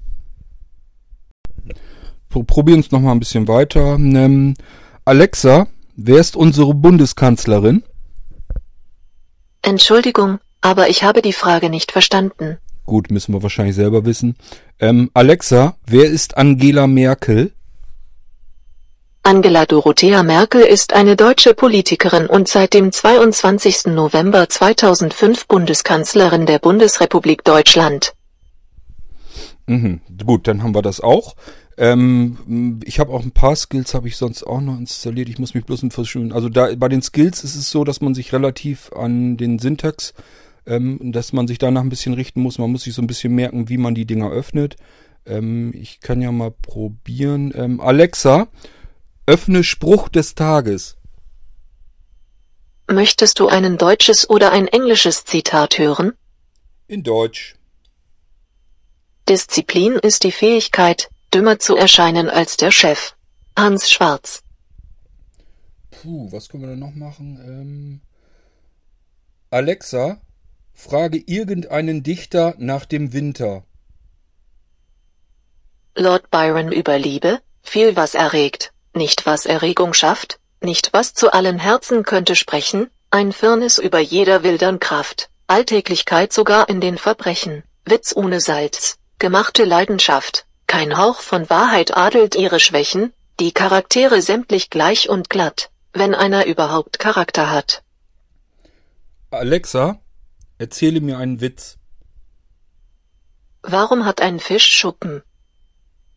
probieren 2.42 2.80
es 2.80 2.90
nochmal 2.90 3.12
ein 3.12 3.20
bisschen 3.20 3.48
weiter. 3.48 3.94
Ähm, 3.94 4.54
Alexa, 5.04 5.68
wer 5.96 6.18
ist 6.18 6.36
unsere 6.36 6.74
Bundeskanzlerin? 6.74 7.84
Entschuldigung, 9.62 10.38
aber 10.60 10.88
ich 10.88 11.04
habe 11.04 11.22
die 11.22 11.32
Frage 11.32 11.70
nicht 11.70 11.92
verstanden. 11.92 12.58
Gut, 12.84 13.10
müssen 13.10 13.32
wir 13.32 13.42
wahrscheinlich 13.42 13.76
selber 13.76 14.04
wissen. 14.04 14.36
Ähm, 14.78 15.10
Alexa, 15.14 15.76
wer 15.86 16.04
ist 16.04 16.36
Angela 16.36 16.86
Merkel? 16.86 17.52
Angela 19.22 19.64
Dorothea 19.64 20.22
Merkel 20.22 20.60
ist 20.60 20.92
eine 20.92 21.16
deutsche 21.16 21.54
Politikerin 21.54 22.26
und 22.26 22.46
seit 22.46 22.74
dem 22.74 22.92
22. 22.92 23.86
November 23.86 24.50
2005 24.50 25.46
Bundeskanzlerin 25.46 26.44
der 26.44 26.58
Bundesrepublik 26.58 27.42
Deutschland. 27.42 28.12
Mhm, 29.66 30.02
gut, 30.26 30.46
dann 30.46 30.62
haben 30.62 30.74
wir 30.74 30.82
das 30.82 31.00
auch. 31.00 31.36
Ähm, 31.76 32.80
ich 32.84 33.00
habe 33.00 33.12
auch 33.12 33.22
ein 33.22 33.32
paar 33.32 33.56
Skills, 33.56 33.94
habe 33.94 34.08
ich 34.08 34.16
sonst 34.16 34.44
auch 34.44 34.60
noch 34.60 34.78
installiert. 34.78 35.28
Ich 35.28 35.38
muss 35.38 35.54
mich 35.54 35.64
bloß 35.64 35.86
verschwinden. 35.90 36.32
Also 36.32 36.48
da 36.48 36.74
bei 36.76 36.88
den 36.88 37.02
Skills 37.02 37.44
ist 37.44 37.56
es 37.56 37.70
so, 37.70 37.84
dass 37.84 38.00
man 38.00 38.14
sich 38.14 38.32
relativ 38.32 38.92
an 38.92 39.36
den 39.36 39.58
Syntax, 39.58 40.14
ähm, 40.66 41.12
dass 41.12 41.32
man 41.32 41.48
sich 41.48 41.58
danach 41.58 41.82
ein 41.82 41.88
bisschen 41.88 42.14
richten 42.14 42.40
muss. 42.40 42.58
Man 42.58 42.70
muss 42.70 42.82
sich 42.82 42.94
so 42.94 43.02
ein 43.02 43.06
bisschen 43.06 43.34
merken, 43.34 43.68
wie 43.68 43.78
man 43.78 43.94
die 43.94 44.06
Dinger 44.06 44.30
öffnet. 44.30 44.76
Ähm, 45.26 45.72
ich 45.74 46.00
kann 46.00 46.20
ja 46.20 46.30
mal 46.32 46.50
probieren. 46.50 47.52
Ähm, 47.56 47.80
Alexa, 47.80 48.48
öffne 49.26 49.64
Spruch 49.64 50.08
des 50.08 50.34
Tages. 50.34 50.96
Möchtest 52.86 53.40
du 53.40 53.48
ein 53.48 53.78
deutsches 53.78 54.28
oder 54.28 54.52
ein 54.52 54.68
englisches 54.68 55.24
Zitat 55.24 55.78
hören? 55.78 56.12
In 56.86 57.02
Deutsch. 57.02 57.56
Disziplin 59.26 59.94
ist 59.94 60.22
die 60.22 60.32
Fähigkeit, 60.32 61.08
dümmer 61.34 61.58
zu 61.58 61.76
erscheinen 61.76 62.30
als 62.30 62.56
der 62.56 62.70
Chef. 62.70 63.14
Hans 63.56 63.90
Schwarz. 63.90 64.42
Puh, 65.90 66.30
was 66.30 66.48
können 66.48 66.62
wir 66.62 66.70
denn 66.70 66.78
noch 66.78 66.94
machen? 66.94 67.40
Ähm 67.44 68.00
Alexa, 69.50 70.20
frage 70.72 71.18
irgendeinen 71.18 72.02
Dichter 72.02 72.54
nach 72.58 72.84
dem 72.84 73.12
Winter. 73.12 73.64
Lord 75.96 76.30
Byron 76.30 76.72
über 76.72 76.98
Liebe, 76.98 77.40
viel 77.62 77.94
was 77.94 78.14
erregt, 78.14 78.72
nicht 78.94 79.26
was 79.26 79.46
Erregung 79.46 79.92
schafft, 79.94 80.40
nicht 80.60 80.92
was 80.92 81.14
zu 81.14 81.32
allen 81.32 81.58
Herzen 81.58 82.02
könnte 82.02 82.34
sprechen, 82.34 82.90
ein 83.10 83.32
Firnis 83.32 83.78
über 83.78 84.00
jeder 84.00 84.42
wildern 84.42 84.80
Kraft, 84.80 85.30
Alltäglichkeit 85.46 86.32
sogar 86.32 86.68
in 86.68 86.80
den 86.80 86.98
Verbrechen, 86.98 87.62
Witz 87.84 88.14
ohne 88.16 88.40
Salz, 88.40 88.98
gemachte 89.20 89.64
Leidenschaft, 89.64 90.46
kein 90.66 90.96
Hauch 90.96 91.20
von 91.20 91.48
Wahrheit 91.50 91.96
adelt 91.96 92.34
ihre 92.34 92.60
Schwächen, 92.60 93.12
die 93.40 93.52
Charaktere 93.52 94.22
sämtlich 94.22 94.70
gleich 94.70 95.08
und 95.08 95.30
glatt, 95.30 95.70
wenn 95.92 96.14
einer 96.14 96.46
überhaupt 96.46 96.98
Charakter 96.98 97.50
hat. 97.50 97.82
Alexa, 99.30 99.98
erzähle 100.58 101.00
mir 101.00 101.18
einen 101.18 101.40
Witz. 101.40 101.76
Warum 103.62 104.04
hat 104.04 104.20
ein 104.20 104.40
Fisch 104.40 104.66
Schuppen? 104.66 105.22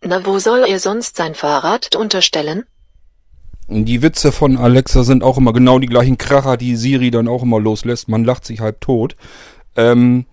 Na, 0.02 0.26
wo 0.26 0.38
soll 0.38 0.66
er 0.68 0.80
sonst 0.80 1.16
sein 1.16 1.34
Fahrrad 1.34 1.96
unterstellen? 1.96 2.66
Die 3.70 4.02
Witze 4.02 4.32
von 4.32 4.58
Alexa 4.58 5.04
sind 5.04 5.24
auch 5.24 5.38
immer 5.38 5.52
genau 5.54 5.80
die 5.80 5.88
gleichen 5.88 6.18
Kracher, 6.18 6.56
die 6.56 6.76
Siri 6.76 7.12
dann 7.12 7.28
auch 7.28 7.44
immer 7.44 7.60
loslässt. 7.60 8.08
Man 8.08 8.24
lacht 8.24 8.46
sich 8.46 8.62
halb 8.62 8.80
tot. 8.80 9.16
Ähm, 9.76 10.26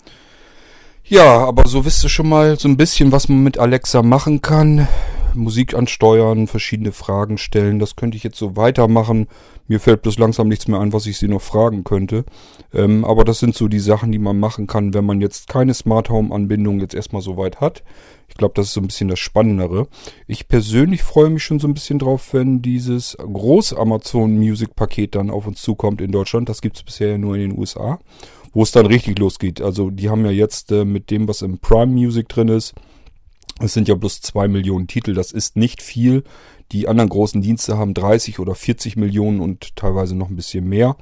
ja, 1.07 1.38
aber 1.38 1.69
so 1.69 1.85
wisst 1.85 2.03
ihr 2.05 2.09
schon 2.09 2.29
mal 2.29 2.59
so 2.59 2.67
ein 2.67 2.77
bisschen, 2.77 3.12
was 3.12 3.29
man 3.29 3.43
mit 3.43 3.59
Alexa 3.59 4.03
machen 4.03 4.40
kann. 4.40 4.88
Musik 5.35 5.75
ansteuern, 5.75 6.47
verschiedene 6.47 6.93
Fragen 6.93 7.38
stellen. 7.38 7.79
Das 7.79 7.97
könnte 7.97 8.17
ich 8.17 8.23
jetzt 8.23 8.38
so 8.38 8.57
weitermachen. 8.57 9.27
Mir 9.67 9.81
fällt 9.81 10.03
bloß 10.03 10.19
langsam 10.19 10.49
nichts 10.49 10.69
mehr 10.69 10.81
ein, 10.81 10.93
was 10.93 11.07
ich 11.07 11.19
sie 11.19 11.29
noch 11.29 11.43
fragen 11.43 11.85
könnte. 11.85 12.25
Ähm, 12.73 13.05
aber 13.05 13.25
das 13.25 13.40
sind 13.40 13.55
so 13.55 13.69
die 13.69 13.81
Sachen, 13.81 14.12
die 14.12 14.19
man 14.19 14.38
machen 14.38 14.67
kann, 14.67 14.95
wenn 14.95 15.05
man 15.05 15.21
jetzt 15.21 15.49
keine 15.49 15.75
Smart 15.75 16.09
Home 16.09 16.35
Anbindung 16.35 16.81
jetzt 16.81 16.95
erstmal 16.95 17.23
so 17.23 17.37
weit 17.37 17.61
hat. 17.61 17.83
Ich 18.29 18.37
glaube, 18.37 18.55
das 18.55 18.69
ist 18.69 18.75
so 18.75 18.81
ein 18.81 18.87
bisschen 18.87 19.09
das 19.09 19.19
Spannendere. 19.19 19.88
Ich 20.27 20.49
persönlich 20.49 21.03
freue 21.03 21.31
mich 21.31 21.45
schon 21.45 21.61
so 21.61 21.69
ein 21.69 21.75
bisschen 21.75 21.99
drauf, 21.99 22.33
wenn 22.33 22.62
dieses 22.62 23.17
Groß 23.19 23.75
Amazon 23.75 24.38
Music 24.38 24.75
Paket 24.75 25.14
dann 25.14 25.31
auf 25.31 25.47
uns 25.47 25.61
zukommt 25.61 26.01
in 26.01 26.12
Deutschland. 26.12 26.49
Das 26.49 26.62
gibt 26.62 26.77
es 26.77 26.83
bisher 26.83 27.19
nur 27.19 27.35
in 27.35 27.51
den 27.51 27.59
USA 27.59 27.99
wo 28.55 28.62
es 28.62 28.73
dann 28.73 28.87
richtig 28.87 29.19
losgeht. 29.19 29.61
Also 29.61 29.90
die 29.90 30.09
haben 30.09 30.25
ja 30.25 30.31
jetzt 30.31 30.73
äh, 30.73 30.85
mit 30.85 31.11
dem, 31.11 31.29
was 31.29 31.43
im 31.43 31.59
Prime 31.59 31.93
Music 31.93 32.29
drin 32.29 32.49
ist, 32.49 32.75
es 33.61 33.73
sind 33.73 33.88
ja 33.88 33.95
bloß 33.95 34.21
zwei 34.21 34.49
Millionen 34.49 34.88
Titel, 34.88 35.14
das 35.14 35.31
ist 35.31 35.57
nicht 35.57 35.83
viel. 35.83 36.25
Die 36.73 36.88
anderen 36.88 37.11
großen 37.11 37.40
Dienste 37.40 37.79
haben 37.79 37.95
30 37.95 38.38
oder 38.40 38.55
40 38.55 38.97
Millionen 38.97 39.40
und 39.40 39.77
teilweise 39.77 40.17
noch 40.17 40.29
ein 40.29 40.37
bisschen 40.37 40.69
mehr. 40.69 40.97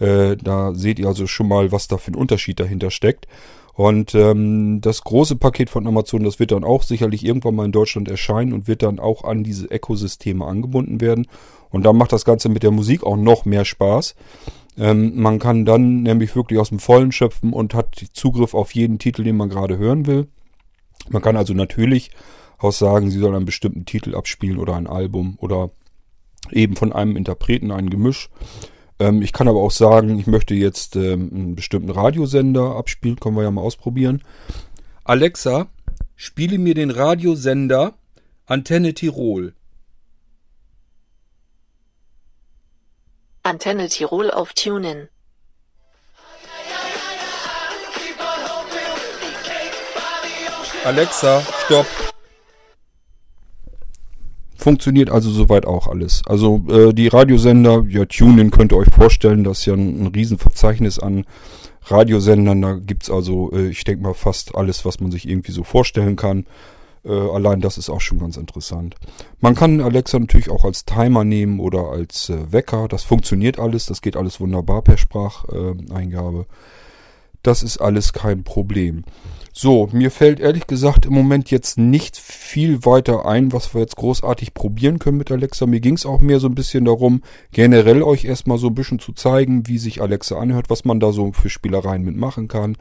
Äh, 0.00 0.36
da 0.36 0.74
seht 0.74 0.98
ihr 0.98 1.06
also 1.06 1.26
schon 1.26 1.48
mal, 1.48 1.70
was 1.70 1.86
da 1.86 1.98
für 1.98 2.10
ein 2.10 2.16
Unterschied 2.16 2.58
dahinter 2.58 2.90
steckt. 2.90 3.28
Und 3.74 4.14
ähm, 4.14 4.80
das 4.80 5.02
große 5.04 5.36
Paket 5.36 5.70
von 5.70 5.86
Amazon, 5.86 6.24
das 6.24 6.38
wird 6.38 6.52
dann 6.52 6.64
auch 6.64 6.82
sicherlich 6.82 7.24
irgendwann 7.24 7.54
mal 7.54 7.64
in 7.64 7.72
Deutschland 7.72 8.08
erscheinen 8.08 8.52
und 8.52 8.68
wird 8.68 8.82
dann 8.82 8.98
auch 8.98 9.24
an 9.24 9.44
diese 9.44 9.70
Echo-Systeme 9.70 10.44
angebunden 10.44 11.00
werden. 11.00 11.26
Und 11.70 11.84
dann 11.84 11.96
macht 11.96 12.12
das 12.12 12.24
Ganze 12.24 12.48
mit 12.48 12.64
der 12.64 12.70
Musik 12.70 13.02
auch 13.02 13.16
noch 13.16 13.44
mehr 13.44 13.64
Spaß. 13.64 14.14
Ähm, 14.78 15.20
man 15.20 15.38
kann 15.38 15.64
dann 15.64 16.02
nämlich 16.02 16.34
wirklich 16.34 16.58
aus 16.58 16.70
dem 16.70 16.78
Vollen 16.78 17.12
schöpfen 17.12 17.52
und 17.52 17.74
hat 17.74 18.04
Zugriff 18.12 18.54
auf 18.54 18.74
jeden 18.74 18.98
Titel, 18.98 19.22
den 19.24 19.36
man 19.36 19.48
gerade 19.48 19.78
hören 19.78 20.06
will. 20.06 20.28
Man 21.10 21.22
kann 21.22 21.36
also 21.36 21.52
natürlich 21.52 22.10
auch 22.58 22.72
sagen, 22.72 23.10
sie 23.10 23.18
soll 23.18 23.34
einen 23.34 23.44
bestimmten 23.44 23.84
Titel 23.84 24.14
abspielen 24.14 24.58
oder 24.58 24.74
ein 24.76 24.86
Album 24.86 25.36
oder 25.40 25.70
eben 26.50 26.76
von 26.76 26.92
einem 26.92 27.16
Interpreten 27.16 27.70
ein 27.70 27.90
Gemisch. 27.90 28.30
Ähm, 28.98 29.22
ich 29.22 29.32
kann 29.32 29.48
aber 29.48 29.60
auch 29.60 29.70
sagen, 29.70 30.18
ich 30.18 30.26
möchte 30.26 30.54
jetzt 30.54 30.96
ähm, 30.96 31.30
einen 31.32 31.54
bestimmten 31.54 31.90
Radiosender 31.90 32.76
abspielen, 32.76 33.18
können 33.18 33.36
wir 33.36 33.42
ja 33.42 33.50
mal 33.50 33.62
ausprobieren. 33.62 34.22
Alexa, 35.04 35.66
spiele 36.16 36.58
mir 36.58 36.74
den 36.74 36.90
Radiosender 36.90 37.94
Antenne 38.46 38.94
Tirol. 38.94 39.54
Antenne 43.52 43.86
Tirol 43.86 44.30
auf 44.30 44.54
TuneIn. 44.54 45.08
Alexa, 50.86 51.42
stopp. 51.66 51.86
Funktioniert 54.56 55.10
also 55.10 55.30
soweit 55.30 55.66
auch 55.66 55.86
alles. 55.86 56.22
Also 56.24 56.64
äh, 56.70 56.94
die 56.94 57.08
Radiosender, 57.08 57.84
ja, 57.88 58.06
TuneIn 58.06 58.50
könnt 58.50 58.72
ihr 58.72 58.78
euch 58.78 58.88
vorstellen, 58.88 59.44
das 59.44 59.58
ist 59.58 59.66
ja 59.66 59.74
ein, 59.74 60.02
ein 60.02 60.06
Riesenverzeichnis 60.06 60.98
an 60.98 61.26
Radiosendern. 61.82 62.62
Da 62.62 62.72
gibt's 62.76 63.10
also, 63.10 63.52
äh, 63.52 63.68
ich 63.68 63.84
denke 63.84 64.02
mal, 64.02 64.14
fast 64.14 64.54
alles, 64.54 64.86
was 64.86 64.98
man 64.98 65.10
sich 65.10 65.28
irgendwie 65.28 65.52
so 65.52 65.62
vorstellen 65.62 66.16
kann. 66.16 66.46
Äh, 67.04 67.12
allein 67.12 67.60
das 67.60 67.78
ist 67.78 67.90
auch 67.90 68.00
schon 68.00 68.18
ganz 68.18 68.36
interessant. 68.36 68.94
Man 69.40 69.54
kann 69.54 69.80
Alexa 69.80 70.18
natürlich 70.18 70.50
auch 70.50 70.64
als 70.64 70.84
Timer 70.84 71.24
nehmen 71.24 71.60
oder 71.60 71.90
als 71.90 72.28
äh, 72.28 72.52
Wecker. 72.52 72.88
Das 72.88 73.02
funktioniert 73.02 73.58
alles, 73.58 73.86
das 73.86 74.02
geht 74.02 74.16
alles 74.16 74.40
wunderbar 74.40 74.82
per 74.82 74.96
Spracheingabe. 74.96 76.46
das 77.42 77.62
ist 77.64 77.78
alles 77.78 78.12
kein 78.12 78.44
Problem. 78.44 79.04
So, 79.52 79.88
mir 79.92 80.10
fällt 80.10 80.40
ehrlich 80.40 80.66
gesagt 80.66 81.04
im 81.04 81.12
Moment 81.12 81.50
jetzt 81.50 81.76
nicht 81.76 82.16
viel 82.16 82.86
weiter 82.86 83.26
ein, 83.26 83.52
was 83.52 83.74
wir 83.74 83.82
jetzt 83.82 83.96
großartig 83.96 84.54
probieren 84.54 84.98
können 84.98 85.18
mit 85.18 85.30
Alexa. 85.30 85.66
Mir 85.66 85.80
ging 85.80 85.94
es 85.94 86.06
auch 86.06 86.20
mehr 86.22 86.40
so 86.40 86.46
ein 86.46 86.54
bisschen 86.54 86.86
darum, 86.86 87.20
generell 87.50 88.02
euch 88.02 88.24
erstmal 88.24 88.56
so 88.56 88.68
ein 88.68 88.74
bisschen 88.74 88.98
zu 88.98 89.12
zeigen, 89.12 89.66
wie 89.66 89.76
sich 89.76 90.00
Alexa 90.00 90.38
anhört, 90.38 90.70
was 90.70 90.86
man 90.86 91.00
da 91.00 91.12
so 91.12 91.32
für 91.32 91.50
Spielereien 91.50 92.02
mitmachen 92.02 92.48
kann. 92.48 92.76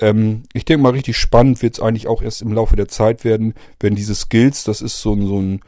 Ähm, 0.00 0.42
ich 0.52 0.64
denke 0.64 0.82
mal, 0.82 0.90
richtig 0.90 1.16
spannend 1.16 1.62
wird 1.62 1.74
es 1.74 1.80
eigentlich 1.80 2.06
auch 2.06 2.22
erst 2.22 2.42
im 2.42 2.52
Laufe 2.52 2.76
der 2.76 2.88
Zeit 2.88 3.24
werden, 3.24 3.54
wenn 3.80 3.94
diese 3.94 4.14
Skills, 4.14 4.64
das 4.64 4.82
ist 4.82 5.00
so 5.00 5.12
ein, 5.14 5.26
so 5.26 5.40
ein 5.40 5.60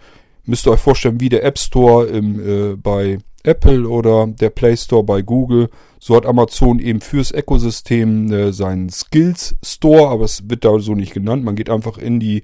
müsst 0.44 0.66
ihr 0.66 0.72
euch 0.72 0.80
vorstellen, 0.80 1.20
wie 1.20 1.28
der 1.28 1.44
App 1.44 1.58
Store 1.58 2.06
im, 2.06 2.40
äh, 2.72 2.76
bei 2.76 3.18
Apple 3.42 3.88
oder 3.88 4.26
der 4.26 4.50
Play 4.50 4.76
Store 4.76 5.04
bei 5.04 5.22
Google. 5.22 5.68
So 6.00 6.16
hat 6.16 6.26
Amazon 6.26 6.78
eben 6.78 7.00
fürs 7.00 7.32
Ökosystem 7.32 8.32
äh, 8.32 8.52
seinen 8.52 8.90
Skills 8.90 9.56
Store, 9.64 10.08
aber 10.08 10.24
es 10.24 10.48
wird 10.48 10.64
da 10.64 10.78
so 10.78 10.94
nicht 10.94 11.14
genannt. 11.14 11.44
Man 11.44 11.56
geht 11.56 11.70
einfach 11.70 11.98
in 11.98 12.20
die 12.20 12.42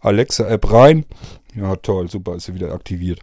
Alexa-App 0.00 0.72
rein. 0.72 1.04
Ja, 1.54 1.76
toll, 1.76 2.08
super, 2.10 2.36
ist 2.36 2.46
sie 2.46 2.54
wieder 2.54 2.72
aktiviert. 2.72 3.20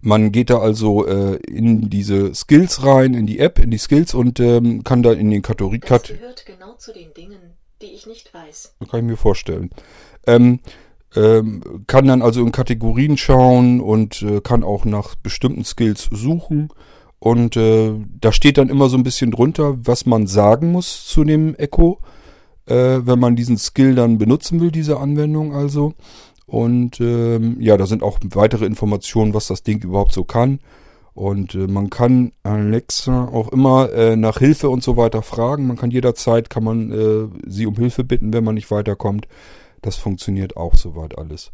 Man 0.00 0.30
geht 0.32 0.50
da 0.50 0.58
also 0.58 1.06
äh, 1.06 1.36
in 1.46 1.90
diese 1.90 2.34
Skills 2.34 2.84
rein, 2.84 3.14
in 3.14 3.26
die 3.26 3.40
App, 3.40 3.58
in 3.58 3.70
die 3.70 3.78
Skills 3.78 4.14
und 4.14 4.38
ähm, 4.40 4.84
kann 4.84 5.02
da 5.02 5.12
in 5.12 5.30
den 5.30 5.42
Kategorie... 5.42 5.80
Das 5.80 6.02
gehört 6.04 6.46
genau 6.46 6.74
zu 6.74 6.92
den 6.92 7.12
Dingen, 7.14 7.38
die 7.82 7.86
ich 7.86 8.06
nicht 8.06 8.32
weiß. 8.32 8.76
Kann 8.90 9.00
ich 9.00 9.06
mir 9.06 9.16
vorstellen. 9.16 9.70
Ähm, 10.26 10.60
ähm, 11.16 11.84
kann 11.86 12.06
dann 12.06 12.22
also 12.22 12.42
in 12.42 12.52
Kategorien 12.52 13.16
schauen 13.16 13.80
und 13.80 14.22
äh, 14.22 14.40
kann 14.40 14.62
auch 14.62 14.84
nach 14.84 15.14
bestimmten 15.16 15.64
Skills 15.64 16.08
suchen. 16.12 16.68
Und 17.18 17.56
äh, 17.56 17.94
da 18.20 18.30
steht 18.30 18.58
dann 18.58 18.68
immer 18.68 18.88
so 18.88 18.96
ein 18.96 19.02
bisschen 19.02 19.30
drunter, 19.30 19.76
was 19.84 20.06
man 20.06 20.26
sagen 20.26 20.70
muss 20.70 21.06
zu 21.06 21.24
dem 21.24 21.56
Echo, 21.56 21.98
äh, 22.66 23.00
wenn 23.02 23.18
man 23.18 23.34
diesen 23.34 23.58
Skill 23.58 23.94
dann 23.94 24.18
benutzen 24.18 24.60
will, 24.60 24.70
diese 24.70 24.98
Anwendung 24.98 25.54
also. 25.54 25.94
Und 26.48 26.98
ähm, 27.00 27.60
ja, 27.60 27.76
da 27.76 27.86
sind 27.86 28.02
auch 28.02 28.18
weitere 28.30 28.64
Informationen, 28.64 29.34
was 29.34 29.48
das 29.48 29.62
Ding 29.62 29.82
überhaupt 29.84 30.12
so 30.12 30.24
kann. 30.24 30.60
Und 31.12 31.54
äh, 31.54 31.66
man 31.66 31.90
kann 31.90 32.32
Alexa 32.42 33.26
auch 33.26 33.48
immer 33.48 33.92
äh, 33.92 34.16
nach 34.16 34.38
Hilfe 34.38 34.70
und 34.70 34.82
so 34.82 34.96
weiter 34.96 35.20
fragen. 35.20 35.66
Man 35.66 35.76
kann 35.76 35.90
jederzeit, 35.90 36.48
kann 36.48 36.64
man 36.64 36.90
äh, 36.90 37.28
sie 37.46 37.66
um 37.66 37.74
Hilfe 37.74 38.02
bitten, 38.02 38.32
wenn 38.32 38.44
man 38.44 38.54
nicht 38.54 38.70
weiterkommt. 38.70 39.28
Das 39.82 39.96
funktioniert 39.96 40.56
auch 40.56 40.74
soweit 40.74 41.18
alles. 41.18 41.52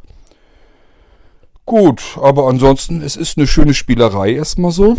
Gut, 1.66 2.16
aber 2.22 2.46
ansonsten, 2.46 3.02
es 3.02 3.16
ist 3.16 3.36
eine 3.36 3.48
schöne 3.48 3.74
Spielerei 3.74 4.34
erstmal 4.34 4.70
so. 4.70 4.96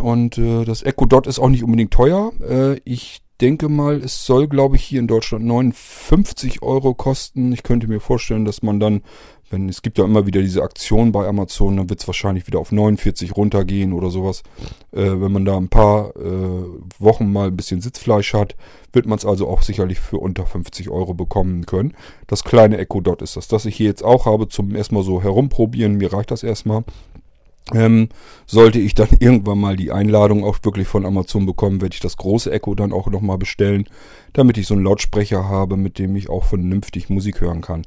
Und 0.00 0.38
äh, 0.38 0.64
das 0.64 0.82
Echo 0.82 1.06
Dot 1.06 1.28
ist 1.28 1.38
auch 1.38 1.50
nicht 1.50 1.62
unbedingt 1.62 1.92
teuer. 1.92 2.32
Äh, 2.40 2.80
ich 2.84 3.22
denke 3.40 3.68
mal, 3.68 3.96
es 3.96 4.24
soll, 4.24 4.48
glaube 4.48 4.76
ich, 4.76 4.82
hier 4.82 5.00
in 5.00 5.06
Deutschland 5.06 5.44
59 5.44 6.62
Euro 6.62 6.94
kosten. 6.94 7.52
Ich 7.52 7.62
könnte 7.62 7.88
mir 7.88 8.00
vorstellen, 8.00 8.44
dass 8.44 8.62
man 8.62 8.80
dann 8.80 9.02
wenn 9.50 9.68
es 9.68 9.82
gibt 9.82 9.98
ja 9.98 10.04
immer 10.04 10.26
wieder 10.26 10.40
diese 10.40 10.62
Aktion 10.62 11.12
bei 11.12 11.26
Amazon, 11.26 11.76
dann 11.76 11.88
wird 11.88 12.00
es 12.00 12.06
wahrscheinlich 12.08 12.46
wieder 12.46 12.58
auf 12.58 12.72
49 12.72 13.36
runtergehen 13.36 13.92
oder 13.92 14.10
sowas. 14.10 14.42
Äh, 14.92 15.20
wenn 15.20 15.30
man 15.30 15.44
da 15.44 15.56
ein 15.56 15.68
paar 15.68 16.16
äh, 16.16 16.64
Wochen 16.98 17.32
mal 17.32 17.48
ein 17.48 17.56
bisschen 17.56 17.80
Sitzfleisch 17.80 18.34
hat, 18.34 18.56
wird 18.92 19.06
man 19.06 19.18
es 19.18 19.24
also 19.24 19.46
auch 19.48 19.62
sicherlich 19.62 20.00
für 20.00 20.18
unter 20.18 20.46
50 20.46 20.90
Euro 20.90 21.14
bekommen 21.14 21.64
können. 21.64 21.94
Das 22.26 22.42
kleine 22.42 22.78
Echo 22.78 23.00
Dot 23.00 23.22
ist 23.22 23.36
das, 23.36 23.46
das 23.46 23.66
ich 23.66 23.76
hier 23.76 23.86
jetzt 23.86 24.04
auch 24.04 24.26
habe 24.26 24.48
zum 24.48 24.74
erstmal 24.74 25.04
so 25.04 25.22
herumprobieren. 25.22 25.96
Mir 25.96 26.12
reicht 26.12 26.32
das 26.32 26.42
erstmal. 26.42 26.82
Ähm, 27.74 28.08
sollte 28.46 28.78
ich 28.78 28.94
dann 28.94 29.08
irgendwann 29.18 29.58
mal 29.58 29.76
die 29.76 29.90
Einladung 29.90 30.44
auch 30.44 30.58
wirklich 30.62 30.86
von 30.86 31.04
Amazon 31.04 31.46
bekommen, 31.46 31.80
werde 31.80 31.94
ich 31.94 32.00
das 32.00 32.16
große 32.16 32.50
Echo 32.52 32.74
dann 32.74 32.92
auch 32.92 33.08
nochmal 33.08 33.38
bestellen, 33.38 33.88
damit 34.32 34.56
ich 34.58 34.66
so 34.66 34.74
einen 34.74 34.84
Lautsprecher 34.84 35.48
habe, 35.48 35.76
mit 35.76 35.98
dem 35.98 36.14
ich 36.14 36.30
auch 36.30 36.44
vernünftig 36.44 37.08
Musik 37.08 37.40
hören 37.40 37.62
kann. 37.62 37.82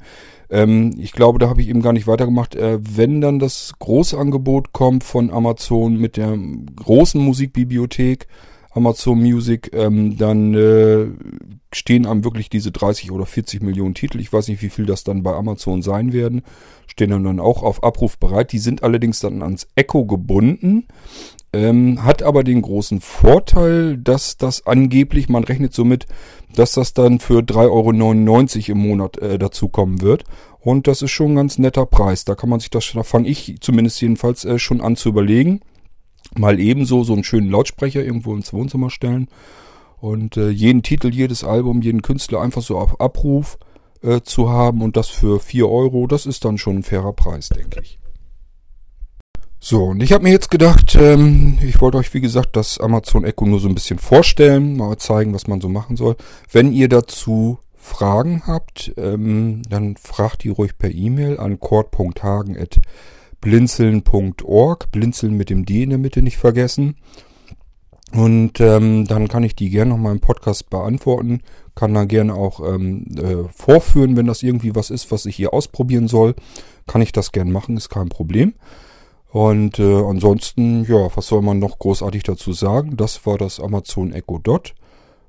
Ähm, 0.50 0.94
ich 0.98 1.12
glaube, 1.12 1.38
da 1.38 1.48
habe 1.48 1.62
ich 1.62 1.68
eben 1.68 1.82
gar 1.82 1.92
nicht 1.92 2.06
weitergemacht. 2.06 2.54
Äh, 2.56 2.78
wenn 2.82 3.20
dann 3.20 3.38
das 3.38 3.72
große 3.78 4.18
Angebot 4.18 4.72
kommt 4.72 5.04
von 5.04 5.30
Amazon 5.30 5.96
mit 5.96 6.16
der 6.16 6.36
großen 6.76 7.20
Musikbibliothek, 7.20 8.26
Amazon 8.70 9.18
Music, 9.18 9.70
ähm, 9.74 10.16
dann 10.16 10.54
äh, 10.54 11.06
stehen 11.72 12.06
einem 12.06 12.24
wirklich 12.24 12.50
diese 12.50 12.70
30 12.70 13.10
oder 13.10 13.26
40 13.26 13.62
Millionen 13.62 13.94
Titel. 13.94 14.20
Ich 14.20 14.32
weiß 14.32 14.48
nicht, 14.48 14.62
wie 14.62 14.70
viel 14.70 14.86
das 14.86 15.04
dann 15.04 15.22
bei 15.22 15.32
Amazon 15.32 15.82
sein 15.82 16.12
werden. 16.12 16.42
Stehen 16.86 17.10
dann, 17.10 17.40
auch 17.40 17.62
auf 17.62 17.82
Abruf 17.82 18.18
bereit. 18.18 18.52
Die 18.52 18.58
sind 18.58 18.82
allerdings 18.82 19.20
dann 19.20 19.42
ans 19.42 19.68
Echo 19.74 20.04
gebunden. 20.04 20.86
Ähm, 21.52 22.04
hat 22.04 22.22
aber 22.22 22.44
den 22.44 22.62
großen 22.62 23.00
Vorteil, 23.00 23.98
dass 23.98 24.36
das 24.36 24.66
angeblich, 24.66 25.28
man 25.28 25.42
rechnet 25.42 25.74
somit, 25.74 26.06
dass 26.54 26.72
das 26.72 26.94
dann 26.94 27.18
für 27.18 27.40
3,99 27.40 28.70
Euro 28.70 28.72
im 28.72 28.78
Monat 28.78 29.18
äh, 29.18 29.36
dazukommen 29.36 30.00
wird. 30.00 30.24
Und 30.60 30.86
das 30.86 31.02
ist 31.02 31.10
schon 31.10 31.32
ein 31.32 31.36
ganz 31.36 31.58
netter 31.58 31.86
Preis. 31.86 32.24
Da 32.24 32.36
kann 32.36 32.50
man 32.50 32.60
sich 32.60 32.70
das, 32.70 32.92
da 32.92 33.02
fange 33.02 33.28
ich 33.28 33.56
zumindest 33.60 34.00
jedenfalls 34.00 34.44
äh, 34.44 34.60
schon 34.60 34.80
an 34.80 34.94
zu 34.94 35.08
überlegen. 35.08 35.60
Mal 36.38 36.60
ebenso 36.60 37.04
so 37.04 37.12
einen 37.12 37.24
schönen 37.24 37.50
Lautsprecher 37.50 38.04
irgendwo 38.04 38.34
ins 38.34 38.52
Wohnzimmer 38.52 38.90
stellen 38.90 39.28
und 40.00 40.36
äh, 40.36 40.50
jeden 40.50 40.82
Titel, 40.82 41.12
jedes 41.12 41.44
Album, 41.44 41.82
jeden 41.82 42.02
Künstler 42.02 42.40
einfach 42.40 42.62
so 42.62 42.78
auf 42.78 43.00
Abruf 43.00 43.58
äh, 44.02 44.20
zu 44.22 44.48
haben 44.48 44.82
und 44.82 44.96
das 44.96 45.08
für 45.08 45.40
4 45.40 45.68
Euro, 45.68 46.06
das 46.06 46.26
ist 46.26 46.44
dann 46.44 46.58
schon 46.58 46.78
ein 46.78 46.82
fairer 46.82 47.12
Preis, 47.12 47.48
denke 47.48 47.80
ich. 47.80 47.98
So, 49.62 49.84
und 49.84 50.02
ich 50.02 50.12
habe 50.12 50.24
mir 50.24 50.30
jetzt 50.30 50.50
gedacht, 50.50 50.96
ähm, 50.98 51.58
ich 51.62 51.82
wollte 51.82 51.98
euch 51.98 52.14
wie 52.14 52.22
gesagt 52.22 52.56
das 52.56 52.80
Amazon 52.80 53.24
Echo 53.24 53.44
nur 53.44 53.60
so 53.60 53.68
ein 53.68 53.74
bisschen 53.74 53.98
vorstellen, 53.98 54.76
mal 54.76 54.96
zeigen, 54.96 55.34
was 55.34 55.48
man 55.48 55.60
so 55.60 55.68
machen 55.68 55.96
soll. 55.96 56.16
Wenn 56.50 56.72
ihr 56.72 56.88
dazu 56.88 57.58
Fragen 57.76 58.42
habt, 58.46 58.92
ähm, 58.96 59.60
dann 59.68 59.96
fragt 59.96 60.44
die 60.44 60.48
ruhig 60.48 60.78
per 60.78 60.90
E-Mail 60.90 61.38
an 61.38 61.60
cord.hagen.blinzeln.org. 63.40 64.90
Blinzeln 64.92 65.36
mit 65.36 65.50
dem 65.50 65.64
D 65.64 65.82
in 65.82 65.90
der 65.90 65.98
Mitte 65.98 66.22
nicht 66.22 66.38
vergessen. 66.38 66.96
Und 68.12 68.60
ähm, 68.60 69.06
dann 69.06 69.28
kann 69.28 69.44
ich 69.44 69.54
die 69.54 69.70
gerne 69.70 69.92
noch 69.92 69.98
mal 69.98 70.12
im 70.12 70.20
Podcast 70.20 70.68
beantworten. 70.68 71.42
Kann 71.76 71.94
dann 71.94 72.08
gerne 72.08 72.34
auch 72.34 72.60
ähm, 72.60 73.06
äh, 73.16 73.48
vorführen, 73.52 74.16
wenn 74.16 74.26
das 74.26 74.42
irgendwie 74.42 74.74
was 74.74 74.90
ist, 74.90 75.12
was 75.12 75.26
ich 75.26 75.36
hier 75.36 75.54
ausprobieren 75.54 76.08
soll. 76.08 76.34
Kann 76.86 77.02
ich 77.02 77.12
das 77.12 77.30
gerne 77.30 77.52
machen, 77.52 77.76
ist 77.76 77.88
kein 77.88 78.08
Problem. 78.08 78.54
Und 79.30 79.78
äh, 79.78 80.02
ansonsten, 80.04 80.84
ja, 80.84 81.08
was 81.14 81.28
soll 81.28 81.40
man 81.40 81.60
noch 81.60 81.78
großartig 81.78 82.24
dazu 82.24 82.52
sagen? 82.52 82.96
Das 82.96 83.24
war 83.26 83.38
das 83.38 83.60
Amazon 83.60 84.12
Echo 84.12 84.38
Dot. 84.38 84.74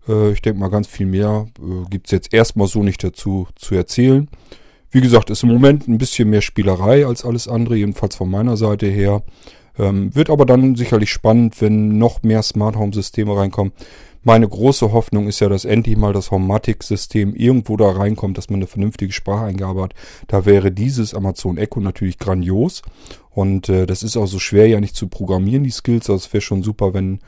Äh, 0.08 0.32
ich 0.32 0.41
denke 0.41 0.60
mal, 0.60 0.69
ganz 0.69 0.88
viel 0.88 1.06
mehr 1.06 1.45
äh, 1.60 1.88
gibt 1.88 2.08
es 2.08 2.12
jetzt 2.12 2.34
erstmal 2.34 2.67
so 2.67 2.82
nicht 2.82 3.04
dazu 3.04 3.47
zu 3.56 3.76
erzählen. 3.76 4.28
Wie 4.92 5.02
gesagt, 5.02 5.30
ist 5.30 5.44
im 5.44 5.50
Moment 5.50 5.88
ein 5.88 5.98
bisschen 5.98 6.30
mehr 6.30 6.42
Spielerei 6.42 7.06
als 7.06 7.24
alles 7.24 7.48
andere, 7.48 7.78
jedenfalls 7.78 8.16
von 8.16 8.30
meiner 8.30 8.58
Seite 8.58 8.88
her. 8.88 9.24
Ähm, 9.80 10.14
wird 10.14 10.30
aber 10.30 10.46
dann 10.46 10.76
sicherlich 10.76 11.10
spannend, 11.10 11.62
wenn 11.62 11.98
noch 11.98 12.24
mehr 12.24 12.44
Smart 12.44 12.76
Home 12.76 12.94
Systeme 12.94 13.36
reinkommen. 13.36 13.72
Meine 14.24 14.48
große 14.48 14.92
Hoffnung 14.92 15.28
ist 15.28 15.40
ja, 15.40 15.50
dass 15.50 15.66
endlich 15.66 15.98
mal 15.98 16.14
das 16.14 16.30
Homatic-System 16.30 17.34
irgendwo 17.34 17.76
da 17.78 17.90
reinkommt, 17.90 18.38
dass 18.38 18.50
man 18.50 18.60
eine 18.60 18.68
vernünftige 18.68 19.14
Spracheingabe 19.14 19.82
hat. 19.82 19.94
Da 20.28 20.46
wäre 20.46 20.72
dieses 20.72 21.16
Amazon 21.16 21.58
Echo 21.58 21.80
natürlich 21.80 22.20
grandios. 22.20 22.84
Und 23.32 23.70
äh, 23.70 23.88
das 23.88 24.04
ist 24.04 24.18
auch 24.18 24.28
so 24.28 24.38
schwer 24.38 24.68
ja 24.68 24.80
nicht 24.80 24.96
zu 24.96 25.08
programmieren, 25.08 25.64
die 25.64 25.72
Skills. 25.72 26.10
Also 26.10 26.26
es 26.26 26.34
wäre 26.34 26.42
schon 26.42 26.62
super, 26.62 26.94
wenn, 26.94 27.20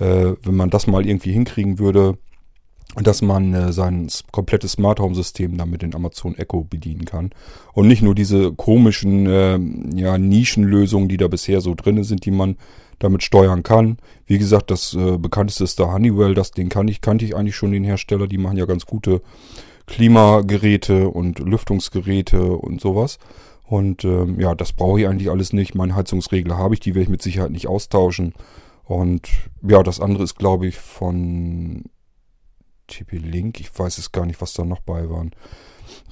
äh, 0.00 0.32
wenn 0.42 0.56
man 0.56 0.70
das 0.70 0.86
mal 0.86 1.06
irgendwie 1.06 1.32
hinkriegen 1.32 1.78
würde, 1.78 2.18
dass 3.02 3.22
man 3.22 3.54
äh, 3.54 3.72
sein 3.72 4.08
komplettes 4.30 4.72
Smart 4.72 5.00
Home 5.00 5.14
System 5.14 5.56
dann 5.56 5.70
mit 5.70 5.82
den 5.82 5.94
Amazon 5.94 6.36
Echo 6.36 6.64
bedienen 6.64 7.04
kann. 7.04 7.30
Und 7.72 7.88
nicht 7.88 8.02
nur 8.02 8.14
diese 8.14 8.52
komischen 8.52 9.26
äh, 9.26 9.58
ja, 9.94 10.18
Nischenlösungen, 10.18 11.08
die 11.08 11.16
da 11.16 11.28
bisher 11.28 11.60
so 11.60 11.74
drin 11.74 12.04
sind, 12.04 12.24
die 12.24 12.30
man 12.30 12.56
damit 12.98 13.22
steuern 13.22 13.62
kann. 13.62 13.98
Wie 14.26 14.38
gesagt, 14.38 14.70
das 14.70 14.94
äh, 14.94 15.18
bekannteste 15.18 15.64
ist 15.64 15.78
der 15.78 15.92
Honeywell, 15.92 16.34
das 16.34 16.52
den 16.52 16.68
kann 16.68 16.88
ich, 16.88 17.00
kannte 17.00 17.24
ich 17.24 17.34
eigentlich 17.34 17.56
schon 17.56 17.72
den 17.72 17.84
Hersteller, 17.84 18.26
die 18.26 18.38
machen 18.38 18.56
ja 18.56 18.66
ganz 18.66 18.86
gute 18.86 19.20
Klimageräte 19.86 21.08
und 21.10 21.40
Lüftungsgeräte 21.40 22.42
und 22.52 22.80
sowas. 22.80 23.18
Und 23.66 24.04
ähm, 24.04 24.38
ja, 24.40 24.54
das 24.54 24.72
brauche 24.72 25.00
ich 25.00 25.08
eigentlich 25.08 25.30
alles 25.30 25.52
nicht. 25.52 25.74
Meine 25.74 25.94
Heizungsregler 25.96 26.56
habe 26.56 26.74
ich, 26.74 26.80
die 26.80 26.94
werde 26.94 27.04
ich 27.04 27.08
mit 27.08 27.22
Sicherheit 27.22 27.50
nicht 27.50 27.66
austauschen. 27.66 28.34
Und 28.84 29.28
ja, 29.66 29.82
das 29.82 30.00
andere 30.00 30.24
ist, 30.24 30.36
glaube 30.36 30.66
ich, 30.66 30.76
von 30.76 31.84
TP 32.86 33.18
Link. 33.18 33.60
Ich 33.60 33.76
weiß 33.76 33.98
es 33.98 34.12
gar 34.12 34.26
nicht, 34.26 34.40
was 34.40 34.54
da 34.54 34.64
noch 34.64 34.80
bei 34.80 35.08
waren. 35.10 35.32